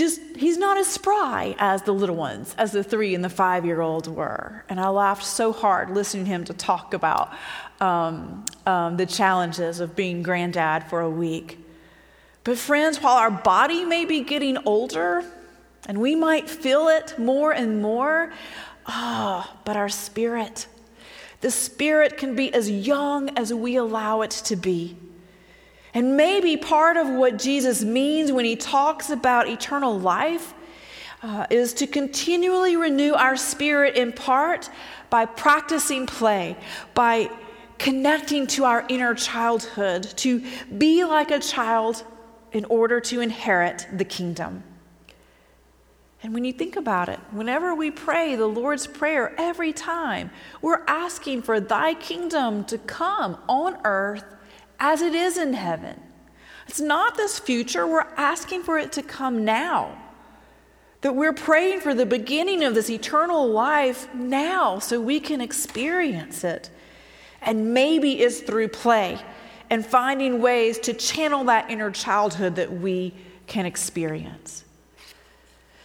just 0.00 0.20
he's 0.36 0.56
not 0.56 0.78
as 0.78 0.86
spry 0.86 1.54
as 1.58 1.82
the 1.82 1.92
little 1.92 2.16
ones, 2.16 2.54
as 2.56 2.72
the 2.72 2.82
three 2.82 3.14
and 3.14 3.22
the 3.24 3.28
five 3.28 3.66
year 3.66 3.80
olds 3.80 4.08
were. 4.08 4.64
And 4.68 4.80
I 4.80 4.88
laughed 4.88 5.24
so 5.24 5.52
hard 5.52 5.90
listening 5.90 6.24
to 6.24 6.30
him 6.30 6.44
to 6.44 6.54
talk 6.54 6.94
about 6.94 7.34
um, 7.80 8.44
um, 8.66 8.96
the 8.96 9.06
challenges 9.06 9.80
of 9.80 9.96
being 9.96 10.22
granddad 10.22 10.84
for 10.84 11.00
a 11.00 11.10
week. 11.10 11.58
But, 12.44 12.58
friends, 12.58 13.02
while 13.02 13.16
our 13.16 13.30
body 13.30 13.84
may 13.84 14.04
be 14.04 14.20
getting 14.22 14.58
older 14.66 15.24
and 15.86 15.98
we 15.98 16.14
might 16.14 16.48
feel 16.48 16.88
it 16.88 17.18
more 17.18 17.52
and 17.52 17.82
more, 17.82 18.32
ah, 18.86 19.50
oh, 19.50 19.60
but 19.64 19.76
our 19.76 19.88
spirit, 19.88 20.66
the 21.40 21.50
spirit 21.50 22.16
can 22.16 22.34
be 22.34 22.52
as 22.52 22.70
young 22.70 23.30
as 23.38 23.52
we 23.52 23.76
allow 23.76 24.22
it 24.22 24.30
to 24.30 24.56
be. 24.56 24.96
And 25.92 26.16
maybe 26.16 26.56
part 26.56 26.96
of 26.96 27.08
what 27.08 27.38
Jesus 27.38 27.82
means 27.82 28.30
when 28.30 28.44
he 28.44 28.56
talks 28.56 29.10
about 29.10 29.48
eternal 29.48 29.98
life 29.98 30.54
uh, 31.22 31.46
is 31.50 31.74
to 31.74 31.86
continually 31.86 32.76
renew 32.76 33.14
our 33.14 33.36
spirit 33.36 33.96
in 33.96 34.12
part 34.12 34.70
by 35.10 35.26
practicing 35.26 36.06
play, 36.06 36.56
by 36.94 37.30
connecting 37.80 38.46
to 38.46 38.64
our 38.64 38.84
inner 38.90 39.14
childhood, 39.14 40.02
to 40.14 40.44
be 40.76 41.02
like 41.02 41.30
a 41.30 41.40
child 41.40 42.04
in 42.52 42.66
order 42.66 43.00
to 43.00 43.20
inherit 43.20 43.86
the 43.90 44.04
kingdom. 44.04 44.62
And 46.22 46.34
when 46.34 46.44
you 46.44 46.52
think 46.52 46.76
about 46.76 47.08
it, 47.08 47.18
whenever 47.30 47.74
we 47.74 47.90
pray 47.90 48.36
the 48.36 48.46
Lord's 48.46 48.86
Prayer, 48.86 49.34
every 49.38 49.72
time, 49.72 50.30
we're 50.60 50.84
asking 50.86 51.40
for 51.40 51.58
thy 51.58 51.94
kingdom 51.94 52.64
to 52.66 52.76
come 52.76 53.38
on 53.48 53.78
earth 53.84 54.26
as 54.78 55.00
it 55.00 55.14
is 55.14 55.38
in 55.38 55.54
heaven. 55.54 55.98
It's 56.68 56.80
not 56.80 57.16
this 57.16 57.38
future, 57.38 57.86
we're 57.86 58.12
asking 58.18 58.62
for 58.62 58.78
it 58.78 58.92
to 58.92 59.02
come 59.02 59.42
now. 59.46 59.96
That 61.00 61.16
we're 61.16 61.32
praying 61.32 61.80
for 61.80 61.94
the 61.94 62.04
beginning 62.04 62.62
of 62.62 62.74
this 62.74 62.90
eternal 62.90 63.48
life 63.48 64.14
now 64.14 64.80
so 64.80 65.00
we 65.00 65.18
can 65.18 65.40
experience 65.40 66.44
it. 66.44 66.68
And 67.42 67.72
maybe 67.72 68.20
it's 68.20 68.40
through 68.40 68.68
play 68.68 69.18
and 69.70 69.86
finding 69.86 70.40
ways 70.40 70.78
to 70.80 70.92
channel 70.92 71.44
that 71.44 71.70
inner 71.70 71.90
childhood 71.90 72.56
that 72.56 72.72
we 72.72 73.14
can 73.46 73.66
experience. 73.66 74.64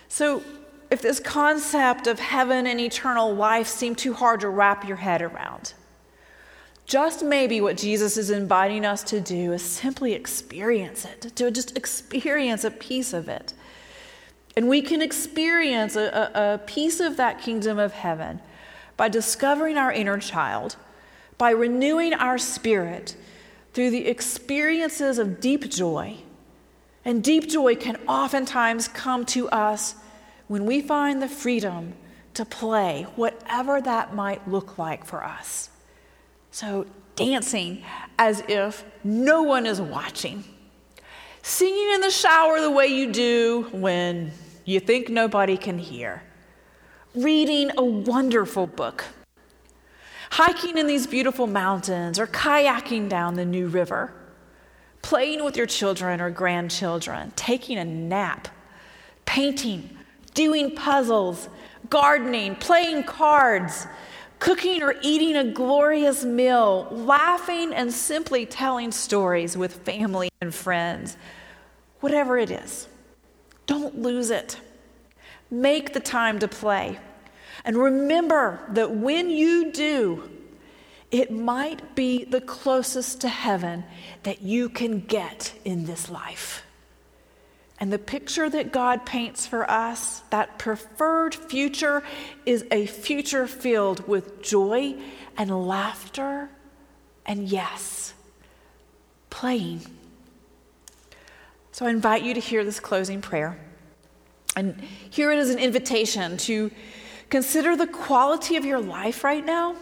So, 0.08 0.44
if 0.92 1.02
this 1.02 1.20
concept 1.20 2.08
of 2.08 2.20
heaven 2.20 2.68
and 2.68 2.80
eternal 2.80 3.34
life 3.34 3.68
seem 3.68 3.96
too 3.96 4.14
hard 4.14 4.40
to 4.42 4.50
wrap 4.50 4.88
your 4.88 4.98
head 4.98 5.22
around, 5.22 5.74
just 6.86 7.24
maybe 7.24 7.60
what 7.60 7.78
Jesus 7.78 8.16
is 8.16 8.30
inviting 8.30 8.86
us 8.86 9.04
to 9.06 9.20
do 9.20 9.54
is 9.54 9.64
simply 9.64 10.14
experience 10.14 11.04
it, 11.04 11.36
to 11.36 11.50
just 11.50 11.76
experience 11.76 12.64
a 12.64 12.70
piece 12.70 13.12
of 13.14 13.28
it. 13.28 13.54
And 14.56 14.70
we 14.70 14.82
can 14.82 15.02
experience 15.02 15.96
a, 15.96 16.32
a, 16.36 16.54
a, 16.54 16.58
piece 16.60 17.00
of 17.00 17.18
that 17.18 17.42
kingdom 17.42 17.80
of 17.80 17.94
heaven 17.94 18.40
by 18.96 19.10
discovering 19.10 19.78
our 19.78 19.92
inner 19.92 20.20
child, 20.20 20.78
by 21.38 21.52
renewing 21.52 22.14
our 22.14 22.38
spirit 22.38 23.16
through 23.74 23.90
the 23.92 24.08
experiences 24.08 25.20
of 25.20 25.40
deep 25.40 25.70
joy. 25.70 26.18
And 27.04 27.24
deep 27.24 27.50
joy 27.50 27.76
can 27.76 27.98
oftentimes 28.08 28.88
come 28.88 29.26
to 29.28 29.50
us 29.50 29.96
when 30.48 30.66
we 30.66 30.82
find 30.82 31.22
the 31.22 31.28
freedom 31.28 31.94
to 32.34 32.46
play, 32.46 33.06
whatever 33.16 33.82
that 33.82 34.14
might 34.14 34.48
look 34.48 34.78
like 34.78 35.06
for 35.06 35.24
us. 35.24 35.70
So, 36.52 36.86
dancing 37.16 37.84
as 38.18 38.44
if 38.48 38.84
no 39.04 39.44
one 39.44 39.66
is 39.66 39.80
watching. 39.82 40.44
Singing 41.42 41.94
in 41.94 42.02
the 42.02 42.12
shower 42.12 42.60
the 42.60 42.72
way 42.72 42.88
you 42.88 43.12
do 43.12 43.68
when 43.72 44.32
you 44.66 44.80
think 44.80 45.10
nobody 45.10 45.58
can 45.58 45.78
hear. 45.78 46.24
Reading 47.14 47.72
a 47.78 47.84
wonderful 47.84 48.68
book. 48.68 49.06
Hiking 50.32 50.78
in 50.78 50.88
these 50.88 51.08
beautiful 51.08 51.48
mountains 51.48 52.20
or 52.20 52.28
kayaking 52.28 53.10
down 53.10 53.36
the 53.36 53.46
new 53.46 53.68
river. 53.68 54.14
Playing 55.02 55.44
with 55.44 55.56
your 55.56 55.68
children 55.68 56.20
or 56.20 56.30
grandchildren. 56.30 57.32
Taking 57.36 57.78
a 57.78 57.86
nap. 57.86 58.48
Painting. 59.26 59.90
Doing 60.34 60.76
puzzles. 60.76 61.50
Gardening. 61.90 62.56
Playing 62.56 63.04
cards 63.04 63.88
cooking 64.40 64.84
or 64.84 64.96
eating 65.02 65.36
a 65.36 65.44
glorious 65.44 66.24
meal, 66.24 66.88
laughing 66.92 67.74
and 67.74 67.92
simply 67.92 68.46
telling 68.46 68.92
stories 68.92 69.58
with 69.58 69.74
family 69.74 70.30
and 70.42 70.54
friends, 70.54 71.18
whatever 72.00 72.38
it 72.38 72.52
is, 72.52 72.88
Don't 73.66 74.00
lose 74.00 74.30
it. 74.30 74.60
Make 75.50 75.94
the 75.94 76.00
time 76.00 76.38
to 76.40 76.48
play. 76.48 77.00
And 77.66 77.76
remember 77.76 78.60
that 78.70 78.92
when 78.92 79.30
you 79.30 79.72
do, 79.72 80.30
it 81.12 81.32
might 81.32 81.96
be 81.96 82.24
the 82.24 82.40
closest 82.40 83.22
to 83.22 83.28
heaven 83.28 83.84
that 84.24 84.44
you 84.44 84.70
can 84.70 85.00
get 85.00 85.54
in 85.66 85.86
this 85.86 86.10
life. 86.10 86.64
And 87.80 87.92
the 87.92 88.00
picture 88.00 88.50
that 88.50 88.72
God 88.72 89.06
paints 89.06 89.48
for 89.48 89.70
us, 89.70 90.22
that 90.30 90.60
preferred 90.60 91.36
future, 91.36 92.04
is 92.46 92.66
a 92.72 92.86
future 92.86 93.48
filled 93.48 94.08
with 94.08 94.42
joy 94.42 94.96
and 95.38 95.68
laughter 95.68 96.50
and, 97.26 97.50
yes, 97.50 98.14
playing. 99.30 99.82
So 101.72 101.86
I 101.86 101.90
invite 101.90 102.24
you 102.24 102.36
to 102.36 102.40
hear 102.40 102.64
this 102.64 102.80
closing 102.80 103.22
prayer. 103.22 103.60
And 104.56 104.80
hear 105.10 105.32
it 105.32 105.38
as 105.38 105.50
an 105.50 105.60
invitation 105.60 106.38
to 106.38 106.72
consider 107.30 107.76
the 107.76 107.88
quality 107.88 108.56
of 108.56 108.66
your 108.66 108.80
life 108.80 109.24
right 109.24 109.46
now 109.46 109.76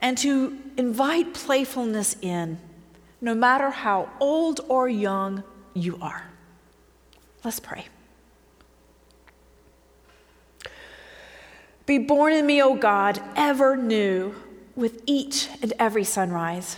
and 0.00 0.16
to 0.18 0.56
invite 0.76 1.34
playfulness 1.34 2.16
in, 2.22 2.58
no 3.20 3.34
matter 3.34 3.70
how 3.70 4.08
old 4.20 4.60
or 4.68 4.88
young 4.88 5.42
you 5.74 5.98
are. 6.00 6.24
Let's 7.44 7.60
pray. 7.60 7.86
Be 11.86 11.98
born 11.98 12.34
in 12.34 12.46
me, 12.46 12.62
O 12.62 12.74
God, 12.74 13.20
ever 13.34 13.76
new, 13.76 14.34
with 14.76 15.02
each 15.06 15.48
and 15.62 15.72
every 15.78 16.04
sunrise. 16.04 16.76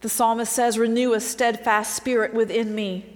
The 0.00 0.08
psalmist 0.08 0.52
says, 0.52 0.78
Renew 0.78 1.12
a 1.14 1.20
steadfast 1.20 1.96
spirit 1.96 2.32
within 2.32 2.74
me. 2.74 3.15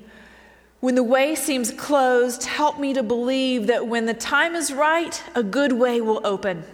When 0.81 0.95
the 0.95 1.03
way 1.03 1.35
seems 1.35 1.71
closed, 1.71 2.45
help 2.45 2.79
me 2.79 2.95
to 2.95 3.03
believe 3.03 3.66
that 3.66 3.87
when 3.87 4.07
the 4.07 4.14
time 4.14 4.55
is 4.55 4.73
right, 4.73 5.23
a 5.35 5.43
good 5.43 5.73
way 5.73 6.01
will 6.01 6.27
open. 6.27 6.64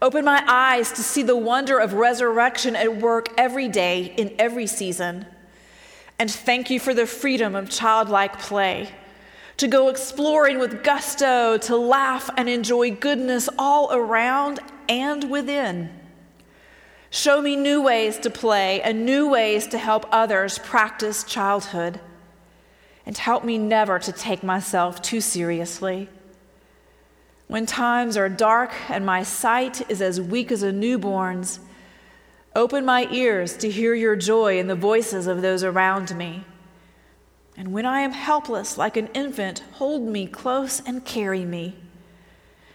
Open 0.00 0.24
my 0.24 0.42
eyes 0.46 0.92
to 0.92 1.02
see 1.02 1.22
the 1.22 1.36
wonder 1.36 1.78
of 1.78 1.92
resurrection 1.92 2.74
at 2.74 2.96
work 2.96 3.28
every 3.36 3.68
day 3.68 4.14
in 4.16 4.34
every 4.38 4.66
season. 4.66 5.26
And 6.18 6.30
thank 6.30 6.70
you 6.70 6.80
for 6.80 6.94
the 6.94 7.06
freedom 7.06 7.54
of 7.54 7.68
childlike 7.68 8.38
play, 8.38 8.94
to 9.58 9.68
go 9.68 9.88
exploring 9.88 10.58
with 10.58 10.82
gusto, 10.82 11.58
to 11.58 11.76
laugh 11.76 12.30
and 12.38 12.48
enjoy 12.48 12.92
goodness 12.92 13.50
all 13.58 13.92
around 13.92 14.60
and 14.88 15.30
within. 15.30 15.90
Show 17.10 17.42
me 17.42 17.56
new 17.56 17.82
ways 17.82 18.18
to 18.20 18.30
play 18.30 18.80
and 18.80 19.04
new 19.04 19.28
ways 19.28 19.66
to 19.68 19.78
help 19.78 20.06
others 20.10 20.58
practice 20.58 21.24
childhood. 21.24 22.00
And 23.06 23.16
help 23.16 23.44
me 23.44 23.56
never 23.56 23.98
to 24.00 24.12
take 24.12 24.42
myself 24.42 25.00
too 25.00 25.20
seriously. 25.20 26.08
When 27.46 27.64
times 27.64 28.16
are 28.16 28.28
dark 28.28 28.72
and 28.90 29.06
my 29.06 29.22
sight 29.22 29.88
is 29.88 30.02
as 30.02 30.20
weak 30.20 30.50
as 30.50 30.64
a 30.64 30.72
newborn's, 30.72 31.60
Open 32.56 32.86
my 32.86 33.06
ears 33.10 33.54
to 33.58 33.70
hear 33.70 33.92
your 33.92 34.16
joy 34.16 34.58
in 34.58 34.66
the 34.66 34.74
voices 34.74 35.26
of 35.26 35.42
those 35.42 35.62
around 35.62 36.16
me. 36.16 36.42
And 37.54 37.70
when 37.70 37.84
I 37.84 38.00
am 38.00 38.12
helpless 38.12 38.78
like 38.78 38.96
an 38.96 39.08
infant, 39.08 39.62
hold 39.72 40.00
me 40.00 40.26
close 40.26 40.80
and 40.86 41.04
carry 41.04 41.44
me. 41.44 41.76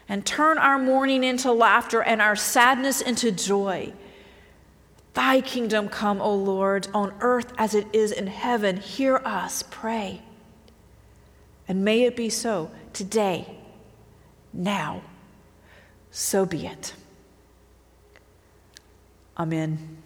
And 0.08 0.24
turn 0.24 0.60
our 0.60 0.78
mourning 0.78 1.24
into 1.24 1.52
laughter 1.52 2.04
and 2.04 2.22
our 2.22 2.36
sadness 2.36 3.02
into 3.02 3.32
joy. 3.32 3.92
Thy 5.14 5.42
kingdom 5.42 5.90
come, 5.90 6.22
O 6.22 6.34
Lord, 6.34 6.88
on 6.94 7.14
earth 7.20 7.52
as 7.58 7.76
it 7.76 7.88
is 7.94 8.12
in 8.12 8.28
heaven. 8.28 8.78
Hear 8.78 9.18
us 9.18 9.64
pray. 9.70 10.22
And 11.68 11.84
may 11.84 12.04
it 12.04 12.16
be 12.16 12.30
so 12.30 12.72
today, 12.94 13.58
now. 14.54 15.02
So 16.12 16.46
be 16.46 16.66
it. 16.66 16.94
Amen. 19.38 20.01